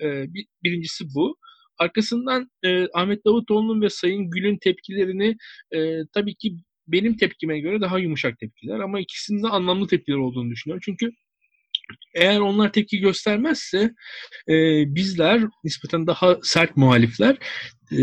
E, 0.00 0.34
bir, 0.34 0.46
birincisi 0.64 1.04
bu. 1.14 1.36
Arkasından 1.78 2.50
e, 2.64 2.86
Ahmet 2.94 3.24
Davutoğlu'nun 3.24 3.82
ve 3.82 3.90
Sayın 3.90 4.30
Gül'ün 4.30 4.58
tepkilerini 4.58 5.36
e, 5.74 6.00
tabii 6.14 6.34
ki 6.34 6.56
benim 6.88 7.16
tepkime 7.16 7.60
göre 7.60 7.80
daha 7.80 7.98
yumuşak 7.98 8.38
tepkiler 8.38 8.80
ama 8.80 9.00
ikisinin 9.00 9.42
de 9.42 9.48
anlamlı 9.48 9.86
tepkiler 9.86 10.16
olduğunu 10.16 10.50
düşünüyorum. 10.50 10.82
Çünkü 10.84 11.10
eğer 12.14 12.40
onlar 12.40 12.72
tepki 12.72 12.98
göstermezse 12.98 13.78
e, 14.48 14.54
bizler 14.94 15.42
nispeten 15.64 16.06
daha 16.06 16.38
sert 16.42 16.76
muhalifler 16.76 17.36
e, 17.92 17.98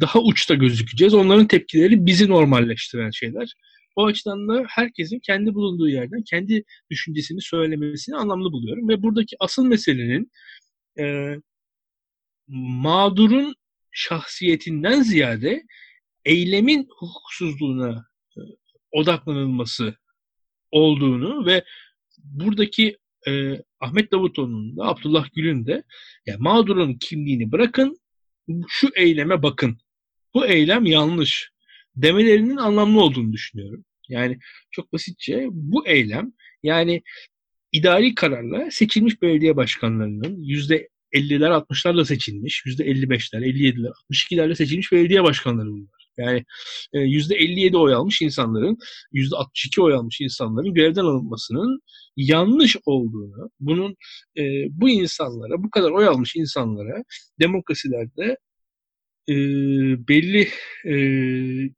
daha 0.00 0.20
uçta 0.20 0.54
gözükeceğiz. 0.54 1.14
Onların 1.14 1.46
tepkileri 1.46 2.06
bizi 2.06 2.28
normalleştiren 2.28 3.10
şeyler. 3.10 3.54
O 3.96 4.06
açıdan 4.06 4.48
da 4.48 4.64
herkesin 4.68 5.18
kendi 5.18 5.54
bulunduğu 5.54 5.88
yerden 5.88 6.22
kendi 6.22 6.64
düşüncesini 6.90 7.40
söylemesini 7.40 8.16
anlamlı 8.16 8.52
buluyorum. 8.52 8.88
Ve 8.88 9.02
buradaki 9.02 9.36
asıl 9.40 9.64
meselenin 9.64 10.30
e, 10.98 11.34
mağdurun 12.48 13.54
şahsiyetinden 13.90 15.02
ziyade 15.02 15.62
eylemin 16.24 16.88
hukuksuzluğuna 16.98 18.04
e, 18.36 18.40
odaklanılması 18.92 19.94
olduğunu 20.70 21.46
ve 21.46 21.64
buradaki 22.18 22.98
e, 23.28 23.62
Ahmet 23.80 24.12
Davutoğlu'nun 24.12 24.76
da 24.76 24.84
Abdullah 24.84 25.26
Gül'ün 25.34 25.66
de 25.66 25.82
yani 26.26 26.38
mağdurun 26.42 26.94
kimliğini 26.94 27.52
bırakın 27.52 28.00
şu 28.68 28.88
eyleme 28.96 29.42
bakın. 29.42 29.78
Bu 30.34 30.46
eylem 30.46 30.86
yanlış 30.86 31.49
demelerinin 31.96 32.56
anlamlı 32.56 33.02
olduğunu 33.02 33.32
düşünüyorum. 33.32 33.84
Yani 34.08 34.38
çok 34.70 34.92
basitçe 34.92 35.46
bu 35.50 35.86
eylem 35.86 36.32
yani 36.62 37.02
idari 37.72 38.14
kararla 38.14 38.70
seçilmiş 38.70 39.22
belediye 39.22 39.56
başkanlarının 39.56 40.36
yüzde 40.42 40.88
50'ler 41.12 41.64
60'larla 41.70 42.04
seçilmiş, 42.04 42.62
yüzde 42.66 42.84
55'ler, 42.84 43.44
57'ler, 43.44 43.90
62'lerle 44.10 44.54
seçilmiş 44.54 44.92
belediye 44.92 45.22
başkanları 45.22 45.68
bunlar. 45.68 46.00
Yani 46.18 46.44
e, 46.92 47.00
yüzde 47.00 47.34
57 47.34 47.76
oy 47.76 47.94
almış 47.94 48.22
insanların, 48.22 48.78
yüzde 49.12 49.36
62 49.36 49.82
oy 49.82 49.94
almış 49.94 50.20
insanların 50.20 50.74
görevden 50.74 51.04
alınmasının 51.04 51.80
yanlış 52.16 52.76
olduğunu, 52.86 53.50
bunun 53.60 53.96
e, 54.38 54.42
bu 54.70 54.90
insanlara, 54.90 55.62
bu 55.62 55.70
kadar 55.70 55.90
oy 55.90 56.06
almış 56.06 56.36
insanlara 56.36 57.04
demokrasilerde 57.40 58.36
e, 59.30 59.34
belli 60.08 60.48
e, 60.84 60.94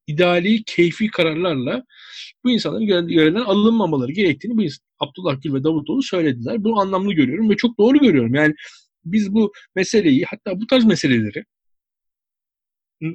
ideali, 0.07 0.63
keyfi 0.65 1.09
kararlarla 1.09 1.85
bu 2.45 2.51
insanların 2.51 3.09
görevden 3.09 3.41
alınmamaları 3.41 4.13
gerektiğini 4.13 4.57
bu 4.57 4.63
Abdullah 4.99 5.43
Gül 5.43 5.55
ve 5.55 5.65
Davutoğlu 5.65 6.03
söylediler. 6.03 6.65
Bunu 6.65 6.81
anlamlı 6.81 7.13
görüyorum 7.13 7.51
ve 7.51 7.57
çok 7.57 7.79
doğru 7.79 7.99
görüyorum. 7.99 8.35
Yani 8.35 8.55
biz 9.05 9.35
bu 9.35 9.53
meseleyi 9.75 10.25
hatta 10.25 10.61
bu 10.61 10.67
tarz 10.67 10.85
meseleleri 10.85 11.45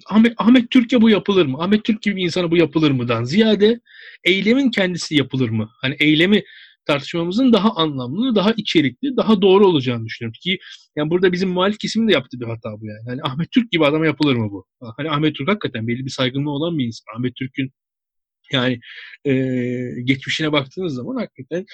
Ahmet, 0.06 0.34
Ahmet 0.38 0.72
Türkiye 0.72 1.02
bu 1.02 1.10
yapılır 1.10 1.46
mı? 1.46 1.58
Ahmet 1.60 1.84
Türk 1.84 2.02
gibi 2.02 2.24
insana 2.24 2.52
bu 2.52 2.58
yapılır 2.58 2.92
mıdan 2.92 3.24
ziyade 3.24 3.80
eylemin 4.24 4.72
kendisi 4.72 5.16
yapılır 5.16 5.50
mı? 5.50 5.70
Hani 5.82 5.96
eylemi 6.00 6.44
tartışmamızın 6.88 7.54
daha 7.54 7.72
anlamlı, 7.76 8.36
daha 8.36 8.52
içerikli, 8.58 9.18
daha 9.18 9.42
doğru 9.42 9.68
olacağını 9.68 10.06
düşünüyorum 10.06 10.38
ki 10.44 10.58
yani 10.96 11.10
burada 11.10 11.32
bizim 11.32 11.50
muhalif 11.50 11.80
kesimin 11.80 12.08
de 12.08 12.14
yaptığı 12.14 12.40
bir 12.40 12.46
hata 12.46 12.82
bu 12.82 12.86
yani. 12.86 13.10
Hani 13.10 13.22
Ahmet 13.24 13.52
Türk 13.52 13.72
gibi 13.72 13.86
adama 13.86 14.06
yapılır 14.06 14.36
mı 14.36 14.52
bu? 14.52 14.66
Hani 14.98 15.10
Ahmet 15.10 15.36
Türk 15.36 15.50
hakikaten 15.50 15.88
belli 15.88 16.06
bir 16.06 16.12
saygınlığı 16.12 16.52
olan 16.52 16.78
bir 16.78 16.86
insan. 16.86 17.16
Ahmet 17.18 17.36
Türk'ün 17.36 17.72
yani 18.52 18.80
e, 19.26 19.34
geçmişine 20.04 20.52
baktığınız 20.52 20.94
zaman 20.94 21.16
hakikaten 21.16 21.66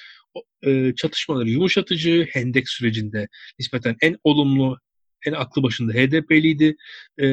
e, 0.65 0.93
çatışmaları 0.95 1.49
yumuşatıcı, 1.49 2.27
hendek 2.31 2.69
sürecinde 2.69 3.27
nispeten 3.59 3.95
en 4.01 4.17
olumlu, 4.23 4.77
en 5.25 5.33
aklı 5.33 5.63
başında 5.63 5.93
HDP'liydi. 5.93 6.75
E, 7.21 7.27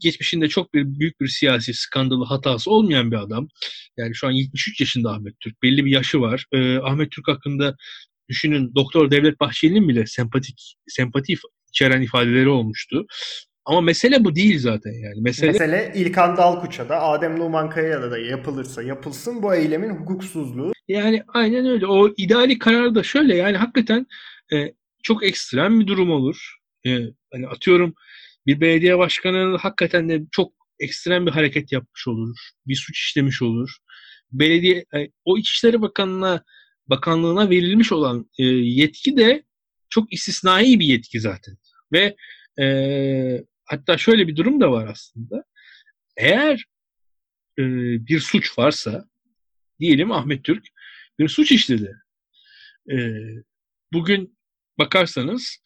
geçmişinde 0.00 0.48
çok 0.48 0.74
bir 0.74 0.84
büyük 1.00 1.20
bir 1.20 1.28
siyasi 1.28 1.74
skandalı 1.74 2.24
hatası 2.24 2.70
olmayan 2.70 3.10
bir 3.10 3.16
adam. 3.16 3.48
Yani 3.96 4.14
şu 4.14 4.26
an 4.26 4.30
73 4.30 4.80
yaşında 4.80 5.10
Ahmet 5.10 5.40
Türk. 5.40 5.62
Belli 5.62 5.84
bir 5.84 5.90
yaşı 5.90 6.20
var. 6.20 6.46
E, 6.52 6.78
Ahmet 6.78 7.10
Türk 7.10 7.28
hakkında 7.28 7.76
düşünün 8.28 8.74
Doktor 8.74 9.10
Devlet 9.10 9.40
Bahçeli'nin 9.40 9.88
bile 9.88 10.06
sempatik 10.06 10.76
sempati 10.86 11.34
içeren 11.68 12.02
ifadeleri 12.02 12.48
olmuştu. 12.48 13.06
Ama 13.64 13.80
mesele 13.80 14.24
bu 14.24 14.34
değil 14.34 14.58
zaten 14.58 14.92
yani. 14.92 15.20
Mesele, 15.20 15.52
mesele 15.52 15.92
İlkan 15.94 16.36
Dalkuç'a 16.36 16.88
da 16.88 17.02
Adem 17.02 17.38
Numan 17.38 17.70
Kaya'da 17.70 18.10
da 18.10 18.18
yapılırsa 18.18 18.82
yapılsın 18.82 19.42
bu 19.42 19.54
eylemin 19.54 19.90
hukuksuzluğu. 19.90 20.72
Yani 20.88 21.22
aynen 21.34 21.66
öyle. 21.66 21.86
O 21.86 22.14
ideali 22.16 22.58
karar 22.58 22.94
da 22.94 23.02
şöyle 23.02 23.36
yani 23.36 23.56
hakikaten 23.56 24.06
e, 24.52 24.72
çok 25.02 25.24
ekstrem 25.24 25.80
bir 25.80 25.86
durum 25.86 26.10
olur. 26.10 26.56
E, 26.86 26.90
hani 27.32 27.48
atıyorum 27.48 27.94
bir 28.48 28.60
belediye 28.60 28.98
başkanı 28.98 29.56
hakikaten 29.58 30.08
de 30.08 30.22
çok 30.30 30.52
ekstrem 30.80 31.26
bir 31.26 31.30
hareket 31.30 31.72
yapmış 31.72 32.08
olur. 32.08 32.36
Bir 32.66 32.76
suç 32.76 32.98
işlemiş 32.98 33.42
olur. 33.42 33.76
Belediye 34.32 34.84
e, 34.94 35.08
o 35.24 35.38
İçişleri 35.38 35.82
Bakanlığı'na 35.82 36.44
bakanlığına 36.86 37.50
verilmiş 37.50 37.92
olan 37.92 38.30
e, 38.38 38.44
yetki 38.44 39.16
de 39.16 39.42
çok 39.90 40.12
istisnai 40.12 40.80
bir 40.80 40.86
yetki 40.86 41.20
zaten. 41.20 41.56
Ve 41.92 42.16
e, 42.60 42.66
hatta 43.64 43.98
şöyle 43.98 44.28
bir 44.28 44.36
durum 44.36 44.60
da 44.60 44.72
var 44.72 44.86
aslında. 44.86 45.44
Eğer 46.16 46.64
e, 47.58 47.62
bir 48.06 48.20
suç 48.20 48.58
varsa 48.58 49.08
diyelim 49.80 50.12
Ahmet 50.12 50.44
Türk 50.44 50.66
bir 51.18 51.28
suç 51.28 51.52
işledi. 51.52 51.94
E, 52.90 52.96
bugün 53.92 54.38
bakarsanız 54.78 55.58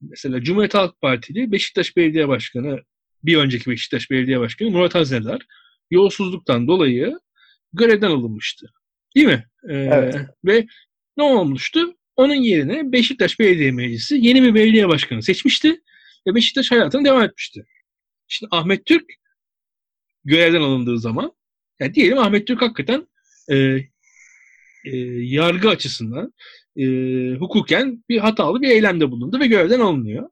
mesela 0.00 0.42
Cumhuriyet 0.42 0.74
Halk 0.74 1.00
Partili 1.00 1.52
Beşiktaş 1.52 1.96
Belediye 1.96 2.28
Başkanı 2.28 2.80
bir 3.24 3.36
önceki 3.36 3.70
Beşiktaş 3.70 4.10
Belediye 4.10 4.40
Başkanı 4.40 4.70
Murat 4.70 4.96
Azeler 4.96 5.40
yolsuzluktan 5.90 6.68
dolayı 6.68 7.18
görevden 7.72 8.10
alınmıştı. 8.10 8.72
Değil 9.16 9.26
mi? 9.26 9.46
Ee, 9.68 9.74
Evet. 9.74 10.16
Ve 10.44 10.66
ne 11.16 11.22
olmuştu? 11.22 11.94
Onun 12.16 12.34
yerine 12.34 12.92
Beşiktaş 12.92 13.38
Belediye 13.38 13.72
Meclisi 13.72 14.18
yeni 14.20 14.42
bir 14.42 14.54
belediye 14.54 14.88
başkanı 14.88 15.22
seçmişti 15.22 15.80
ve 16.26 16.34
Beşiktaş 16.34 16.70
hayatına 16.70 17.04
devam 17.04 17.22
etmişti. 17.22 17.66
Şimdi 18.28 18.48
Ahmet 18.50 18.86
Türk 18.86 19.04
görevden 20.24 20.60
alındığı 20.60 20.98
zaman 20.98 21.32
yani 21.80 21.94
diyelim 21.94 22.18
Ahmet 22.18 22.46
Türk 22.46 22.62
hakikaten 22.62 23.08
e, 23.50 23.78
e, 24.92 24.96
yargı 25.24 25.68
açısından 25.68 26.32
e, 26.76 26.84
hukuken 27.34 28.04
bir 28.08 28.18
hatalı 28.18 28.62
bir 28.62 28.68
eylemde 28.68 29.10
bulundu 29.10 29.40
ve 29.40 29.46
görevden 29.46 29.80
alınıyor. 29.80 30.28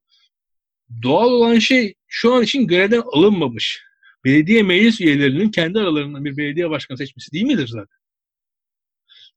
Doğal 1.02 1.30
olan 1.30 1.58
şey 1.58 1.94
şu 2.06 2.34
an 2.34 2.42
için 2.42 2.66
görevden 2.66 3.02
alınmamış 3.12 3.82
belediye 4.24 4.62
meclis 4.62 5.00
üyelerinin 5.00 5.50
kendi 5.50 5.78
aralarından 5.78 6.24
bir 6.24 6.36
belediye 6.36 6.70
başkanı 6.70 6.98
seçmesi 6.98 7.32
değil 7.32 7.44
midir 7.44 7.66
zaten? 7.66 7.96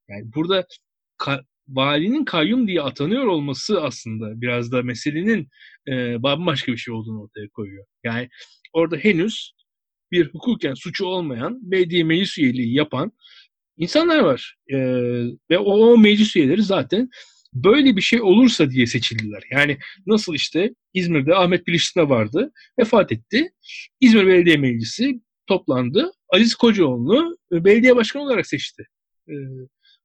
Yani 0.09 0.33
burada 0.35 0.65
ka- 1.17 1.45
valinin 1.67 2.25
kayyum 2.25 2.67
diye 2.67 2.81
atanıyor 2.81 3.25
olması 3.25 3.81
aslında 3.81 4.41
biraz 4.41 4.71
da 4.71 4.83
meselenin 4.83 5.49
e, 5.87 6.23
bambaşka 6.23 6.71
bir 6.71 6.77
şey 6.77 6.93
olduğunu 6.93 7.21
ortaya 7.21 7.49
koyuyor. 7.49 7.85
Yani 8.03 8.29
orada 8.73 8.97
henüz 8.97 9.53
bir 10.11 10.33
hukuken 10.33 10.73
suçu 10.73 11.05
olmayan 11.05 11.71
belediye 11.71 12.03
meclis 12.03 12.37
üyeliği 12.37 12.73
yapan 12.73 13.11
insanlar 13.79 14.19
var. 14.19 14.55
E, 14.67 14.77
ve 15.51 15.57
o, 15.57 15.73
o 15.73 15.97
meclis 15.97 16.35
üyeleri 16.35 16.63
zaten 16.63 17.09
böyle 17.53 17.95
bir 17.95 18.01
şey 18.01 18.21
olursa 18.21 18.71
diye 18.71 18.85
seçildiler. 18.85 19.43
Yani 19.51 19.77
nasıl 20.07 20.35
işte 20.35 20.73
İzmir'de 20.93 21.35
Ahmet 21.35 21.67
Bilişçine 21.67 22.09
vardı, 22.09 22.51
vefat 22.79 23.11
etti. 23.11 23.49
İzmir 23.99 24.27
Belediye 24.27 24.57
Meclisi 24.57 25.21
toplandı. 25.47 26.11
Aziz 26.29 26.55
Kocaoğlu 26.55 27.37
e, 27.51 27.65
belediye 27.65 27.95
başkanı 27.95 28.23
olarak 28.23 28.47
seçti. 28.47 28.83
E, 29.29 29.33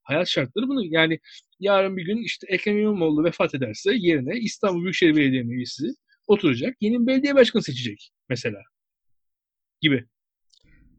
hayat 0.02 0.28
şartları 0.28 0.68
bunu. 0.68 0.84
Yani 0.84 1.18
yarın 1.60 1.96
bir 1.96 2.04
gün 2.04 2.24
işte 2.24 2.46
Ekrem 2.50 2.78
İmamoğlu 2.78 3.24
vefat 3.24 3.54
ederse 3.54 3.94
yerine 3.94 4.38
İstanbul 4.40 4.82
Büyükşehir 4.82 5.16
Belediye 5.16 5.42
Meclisi 5.42 5.86
oturacak. 6.26 6.76
Yeni 6.80 7.00
bir 7.00 7.06
belediye 7.06 7.34
başkanı 7.34 7.62
seçecek 7.62 8.10
mesela. 8.28 8.58
Gibi. 9.80 10.04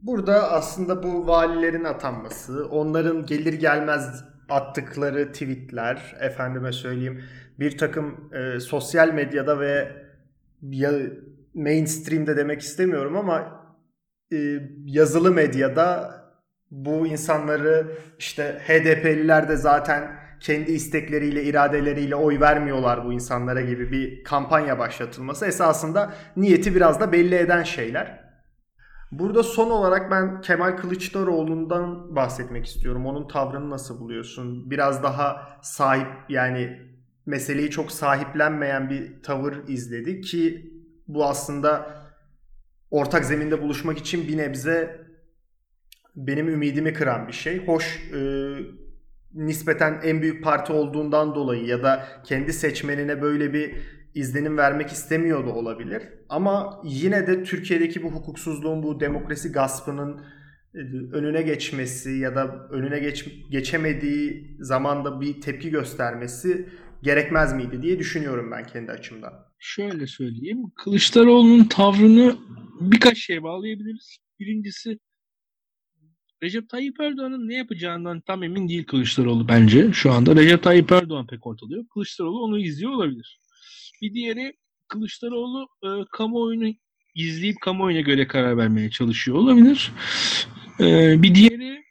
Burada 0.06 0.52
aslında 0.52 1.04
bu 1.04 1.28
valilerin 1.28 1.84
atanması, 1.84 2.68
onların 2.70 3.26
gelir 3.26 3.54
gelmez 3.54 4.24
attıkları 4.50 5.32
tweetler, 5.32 6.16
efendime 6.20 6.72
söyleyeyim 6.72 7.24
bir 7.60 7.78
takım 7.78 8.34
e, 8.34 8.60
sosyal 8.60 9.14
medyada 9.14 9.60
ve 9.60 9.92
ya, 10.62 10.92
mainstream'de 11.54 12.38
demek 12.38 12.62
istemiyorum 12.62 13.18
ama 13.18 13.66
e, 14.34 14.60
yazılı 14.86 15.32
medyada 15.32 16.16
bu 16.72 17.08
insanları 17.08 17.88
işte 18.20 18.62
HDP'liler 18.68 19.50
de 19.50 19.56
zaten 19.56 20.16
kendi 20.40 20.72
istekleriyle, 20.72 21.44
iradeleriyle 21.44 22.16
oy 22.16 22.40
vermiyorlar 22.40 23.06
bu 23.06 23.14
insanlara 23.14 23.62
gibi 23.62 23.92
bir 23.92 24.24
kampanya 24.24 24.80
başlatılması 24.80 25.46
esasında 25.46 26.14
niyeti 26.36 26.76
biraz 26.76 27.00
da 27.00 27.12
belli 27.12 27.36
eden 27.36 27.64
şeyler. 27.64 28.25
Burada 29.20 29.44
son 29.44 29.70
olarak 29.70 30.12
ben 30.12 30.42
Kemal 30.42 30.78
Kılıçdaroğlu'ndan 30.78 32.16
bahsetmek 32.16 32.66
istiyorum. 32.66 33.06
Onun 33.06 33.28
tavrını 33.28 33.70
nasıl 33.70 34.00
buluyorsun? 34.00 34.72
Biraz 34.72 35.04
daha 35.04 35.60
sahip 35.62 36.08
yani 36.30 36.80
meseleyi 37.26 37.70
çok 37.70 37.92
sahiplenmeyen 37.92 38.90
bir 38.90 39.24
tavır 39.24 39.68
izledi 39.68 40.22
ki 40.22 40.74
bu 41.08 41.26
aslında 41.26 42.02
ortak 42.92 43.26
zeminde 43.26 43.62
buluşmak 43.62 43.98
için 43.98 44.28
bir 44.28 44.38
nebze 44.38 45.02
benim 46.16 46.50
ümidimi 46.50 46.94
kıran 46.94 47.28
bir 47.28 47.34
şey. 47.34 47.68
Hoş 47.68 48.12
e, 48.14 48.20
nispeten 49.34 50.00
en 50.04 50.22
büyük 50.22 50.44
parti 50.44 50.74
olduğundan 50.74 51.36
dolayı 51.36 51.66
ya 51.66 51.84
da 51.84 52.08
kendi 52.24 52.54
seçmenine 52.54 53.22
böyle 53.22 53.54
bir 53.54 53.76
izlenim 54.16 54.58
vermek 54.58 54.90
istemiyor 54.90 55.48
da 55.48 55.50
olabilir. 55.50 56.04
Ama 56.30 56.82
yine 56.84 57.28
de 57.28 57.44
Türkiye'deki 57.44 58.04
bu 58.04 58.12
hukuksuzluğun, 58.12 58.84
bu 58.84 59.00
demokrasi 59.00 59.52
gaspının 59.52 60.22
e, 60.76 60.80
önüne 61.12 61.42
geçmesi 61.42 62.12
ya 62.12 62.36
da 62.36 62.68
önüne 62.72 63.00
geç, 63.00 63.26
geçemediği 63.52 64.58
zamanda 64.60 65.22
bir 65.22 65.42
tepki 65.42 65.70
göstermesi 65.70 66.70
gerekmez 67.04 67.54
miydi 67.54 67.82
diye 67.82 68.00
düşünüyorum 68.00 68.52
ben 68.52 68.68
kendi 68.68 68.92
açımdan. 68.92 69.34
Şöyle 69.60 70.08
söyleyeyim. 70.08 70.58
Kılıçdaroğlu'nun 70.76 71.64
tavrını 71.64 72.36
birkaç 72.82 73.18
şeye 73.18 73.44
bağlayabiliriz. 73.44 74.18
Birincisi 74.40 75.00
Recep 76.44 76.70
Tayyip 76.70 77.00
Erdoğan'ın 77.00 77.48
ne 77.48 77.56
yapacağından 77.56 78.22
tam 78.22 78.44
emin 78.44 78.70
değil 78.70 78.86
Kılıçdaroğlu 78.86 79.48
bence 79.48 79.92
şu 79.94 80.12
anda. 80.12 80.36
Recep 80.36 80.64
Tayyip 80.64 80.92
Erdoğan 80.92 81.28
pek 81.28 81.48
ortada 81.48 81.76
yok. 81.76 81.90
Kılıçdaroğlu 81.90 82.44
onu 82.44 82.60
izliyor 82.60 82.92
olabilir. 82.92 83.40
Bir 84.02 84.14
diğeri 84.14 84.54
Kılıçdaroğlu 84.88 85.68
e, 85.84 85.88
kamuoyunu 86.12 86.74
izleyip 87.16 87.62
kamuoyuna 87.62 88.02
göre 88.02 88.28
karar 88.28 88.58
vermeye 88.58 88.90
çalışıyor 88.90 89.38
olabilir. 89.38 89.92
E, 90.80 91.22
bir 91.22 91.36
diğeri 91.36 91.84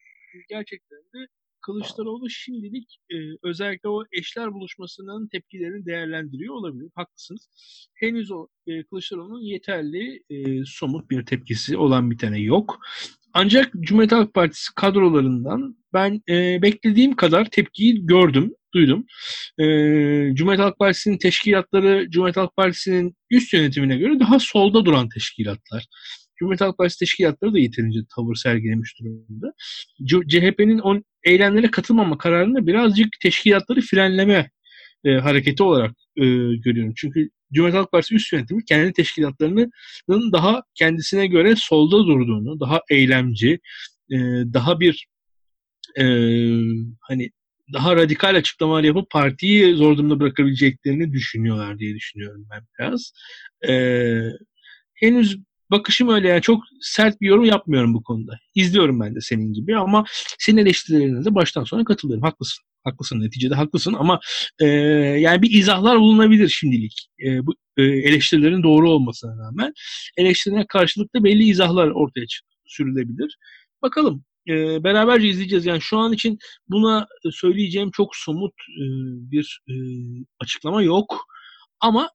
gerçekten 0.49 0.99
de 0.99 1.29
Kılıçdaroğlu 1.67 2.31
şimdilik 2.31 2.99
e, 3.11 3.17
özellikle 3.43 3.89
o 3.89 4.05
eşler 4.13 4.53
buluşmasının 4.53 5.29
tepkilerini 5.29 5.87
değerlendiriyor 5.87 6.55
olabilir. 6.55 6.91
Haklısınız. 6.95 7.49
Henüz 7.95 8.31
o 8.31 8.49
e, 8.67 8.83
Kılıçdaroğlu'nun 8.83 9.41
yeterli 9.41 10.23
e, 10.31 10.65
somut 10.65 11.11
bir 11.11 11.27
tepkisi 11.27 11.77
olan 11.77 12.11
bir 12.11 12.19
tane 12.19 12.41
yok. 12.41 12.81
Ancak 13.35 13.73
Cumhuriyet 13.81 14.13
Halk 14.13 14.35
Partisi 14.35 14.75
kadrolarından 14.75 15.77
ben 15.93 16.23
e, 16.29 16.63
beklediğim 16.63 17.17
kadar 17.17 17.51
tepkiyi 17.51 18.07
gördüm, 18.07 18.55
duydum. 18.75 19.07
E, 19.59 19.65
Cumhuriyet 20.35 20.65
Halk 20.65 20.79
Partisi'nin 20.79 21.19
teşkilatları 21.19 22.11
Cumhuriyet 22.11 22.37
Halk 22.37 22.57
Partisi'nin 22.57 23.17
üst 23.31 23.53
yönetimine 23.53 23.97
göre 23.97 24.21
daha 24.21 24.39
solda 24.39 24.85
duran 24.85 25.09
teşkilatlar. 25.09 25.87
Cumhuriyet 26.37 26.61
Halk 26.61 26.79
Partisi 26.79 26.99
teşkilatları 26.99 27.55
da 27.55 27.59
yeterince 27.59 28.01
tavır 28.17 28.35
sergilemiş 28.35 28.95
durumda. 29.01 29.53
CHP'nin 30.29 31.05
eylemlere 31.25 31.71
katılmama 31.71 32.19
kararını 32.19 32.67
birazcık 32.67 33.09
teşkilatları 33.23 33.81
frenleme 33.81 34.51
e, 35.05 35.13
hareketi 35.13 35.63
olarak 35.63 35.91
e, 36.17 36.25
görüyorum. 36.57 36.93
Çünkü 36.97 37.29
Cumhuriyet 37.53 37.79
Halk 37.79 37.93
Partisi 37.93 38.15
üst 38.15 38.33
yönetimi 38.33 38.65
kendi 38.65 38.93
teşkilatlarının 38.93 40.33
daha 40.33 40.63
kendisine 40.75 41.27
göre 41.27 41.55
solda 41.57 41.97
durduğunu, 42.07 42.61
daha 42.61 42.81
eylemci, 42.91 43.59
e, 44.11 44.17
daha 44.55 44.81
bir 44.81 45.07
e, 45.99 46.05
hani 47.01 47.31
daha 47.73 47.97
radikal 47.97 48.35
açıklamalar 48.35 48.85
yapıp 48.85 49.11
partiyi 49.11 49.75
zor 49.75 49.97
durumda 49.97 50.21
bırakabileceklerini 50.21 51.13
düşünüyorlar 51.13 51.79
diye 51.79 51.95
düşünüyorum 51.95 52.47
ben 52.51 52.63
biraz. 52.79 53.13
E, 53.69 53.75
henüz 54.95 55.39
bakışım 55.71 56.09
öyle 56.09 56.29
yani 56.29 56.43
çok 56.43 56.63
sert 56.81 57.21
bir 57.21 57.27
yorum 57.27 57.45
yapmıyorum 57.45 57.95
bu 57.95 58.03
konuda. 58.03 58.39
İzliyorum 58.55 59.01
ben 59.01 59.15
de 59.15 59.21
senin 59.21 59.53
gibi 59.53 59.77
ama 59.77 60.05
senin 60.39 60.57
eleştirilerine 60.57 61.25
de 61.25 61.35
baştan 61.35 61.65
sona 61.65 61.85
katılıyorum. 61.85 62.23
Haklısın. 62.23 62.65
Haklısın 62.85 63.21
neticede 63.21 63.55
haklısın 63.55 63.95
ama 63.99 64.21
e, 64.61 64.67
yani 65.21 65.43
bir 65.43 65.51
izahlar 65.51 65.99
bulunabilir 65.99 66.49
şimdilik. 66.49 67.09
E, 67.25 67.47
bu 67.47 67.55
e, 67.77 67.83
eleştirilerin 67.83 68.63
doğru 68.63 68.91
olmasına 68.91 69.47
rağmen 69.47 69.73
eleştirilerine 70.17 70.67
karşılık 70.69 71.15
belli 71.15 71.45
izahlar 71.45 71.89
ortaya 71.89 72.27
çık- 72.27 72.47
sürülebilir. 72.67 73.39
Bakalım 73.83 74.25
e, 74.49 74.85
beraberce 74.85 75.29
izleyeceğiz. 75.29 75.67
Yani 75.67 75.81
şu 75.81 75.99
an 75.99 76.13
için 76.13 76.39
buna 76.69 77.07
söyleyeceğim 77.33 77.91
çok 77.91 78.17
somut 78.17 78.53
e, 78.53 78.85
bir 79.31 79.61
e, 79.69 79.75
açıklama 80.41 80.83
yok. 80.83 81.27
Ama 81.81 82.11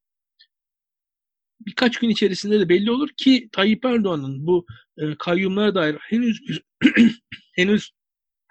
birkaç 1.65 1.97
gün 1.97 2.09
içerisinde 2.09 2.59
de 2.59 2.69
belli 2.69 2.91
olur 2.91 3.09
ki 3.17 3.49
Tayyip 3.51 3.85
Erdoğan'ın 3.85 4.47
bu 4.47 4.65
e, 4.97 5.15
kayyumlara 5.19 5.75
dair 5.75 5.95
henüz 5.99 6.41
bir, 6.47 6.63
henüz 7.55 7.91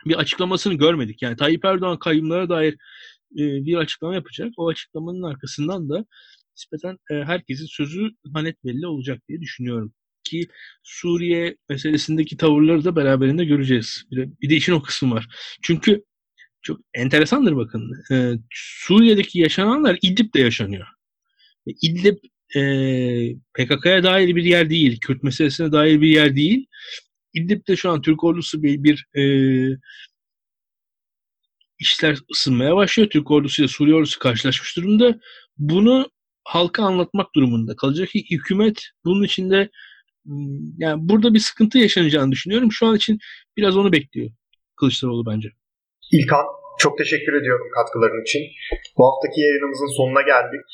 bir 0.07 0.15
açıklamasını 0.15 0.75
görmedik. 0.75 1.23
Yani 1.23 1.37
Tayyip 1.37 1.65
Erdoğan 1.65 1.99
kayyumlara 1.99 2.49
dair 2.49 2.75
e, 3.33 3.45
bir 3.65 3.77
açıklama 3.77 4.15
yapacak. 4.15 4.53
O 4.57 4.69
açıklamanın 4.69 5.23
arkasından 5.23 5.89
da 5.89 6.05
nispeten 6.57 6.99
e, 7.11 7.15
herkesin 7.15 7.67
sözü 7.67 8.11
net 8.35 8.65
belli 8.65 8.87
olacak 8.87 9.23
diye 9.29 9.41
düşünüyorum. 9.41 9.93
Ki 10.31 10.49
Suriye 10.83 11.57
meselesindeki 11.69 12.37
tavırları 12.37 12.85
da 12.85 12.97
beraberinde 12.97 13.45
göreceğiz. 13.45 14.05
Bir 14.11 14.17
de, 14.17 14.29
bir 14.43 14.51
de 14.51 14.57
işin 14.57 14.73
o 14.73 14.83
kısmı 14.83 15.15
var. 15.15 15.29
Çünkü 15.63 16.05
çok 16.63 16.81
enteresandır 16.95 17.57
bakın. 17.57 17.93
E, 18.13 18.35
Suriye'deki 18.55 19.39
yaşananlar 19.39 19.99
İdlib'de 20.03 20.41
yaşanıyor. 20.41 20.87
İdlib 21.67 22.17
e, 22.57 22.61
PKK'ya 23.55 24.03
dair 24.03 24.37
bir 24.37 24.45
yer 24.45 24.71
değil, 24.71 25.01
Kürt 25.01 25.23
meselesine 25.23 25.73
dair 25.73 26.01
bir 26.01 26.09
yer 26.09 26.37
değil. 26.37 26.67
İdlib'de 27.35 27.77
şu 27.77 27.91
an 27.91 28.03
Türk 28.03 28.25
ordusu 28.25 28.63
bir, 28.63 28.85
bir 28.85 29.07
e, 29.17 29.23
işler 31.79 32.19
ısınmaya 32.33 32.77
başlıyor. 32.77 33.11
Türk 33.11 33.31
ordusu 33.31 33.63
ile 33.63 33.69
Suriye 33.69 33.97
ordusu 33.97 34.19
karşılaşmış 34.19 34.77
durumda. 34.77 35.21
Bunu 35.59 36.11
halka 36.45 36.85
anlatmak 36.85 37.35
durumunda 37.35 37.77
kalacak 37.77 38.09
ki 38.09 38.25
hükümet 38.31 38.83
bunun 39.05 39.23
içinde 39.23 39.71
yani 40.79 40.99
burada 41.09 41.35
bir 41.35 41.39
sıkıntı 41.39 41.79
yaşanacağını 41.79 42.33
düşünüyorum. 42.33 42.73
Şu 42.73 42.87
an 42.87 42.97
için 42.97 43.19
biraz 43.57 43.77
onu 43.77 43.93
bekliyor 43.93 44.31
Kılıçdaroğlu 44.77 45.27
bence. 45.31 45.49
İlkan 46.13 46.45
çok 46.79 46.99
teşekkür 46.99 47.35
ediyorum 47.41 47.67
katkıların 47.77 48.23
için. 48.27 48.43
Bu 48.97 49.03
haftaki 49.09 49.41
yayınımızın 49.41 49.91
sonuna 49.99 50.23
geldik. 50.33 50.67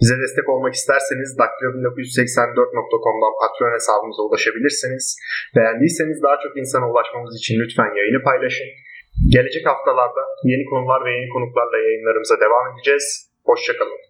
Bize 0.00 0.16
destek 0.22 0.46
olmak 0.54 0.74
isterseniz 0.80 1.30
daktilo1984.com'dan 1.42 3.34
Patreon 3.40 3.74
hesabımıza 3.78 4.22
ulaşabilirsiniz. 4.28 5.04
Beğendiyseniz 5.56 6.18
daha 6.26 6.36
çok 6.42 6.52
insana 6.60 6.86
ulaşmamız 6.92 7.32
için 7.40 7.54
lütfen 7.60 7.90
yayını 7.98 8.20
paylaşın. 8.28 8.70
Gelecek 9.34 9.64
haftalarda 9.70 10.22
yeni 10.50 10.64
konular 10.70 11.00
ve 11.06 11.10
yeni 11.16 11.28
konuklarla 11.34 11.78
yayınlarımıza 11.86 12.36
devam 12.44 12.64
edeceğiz. 12.70 13.06
Hoşçakalın. 13.48 14.02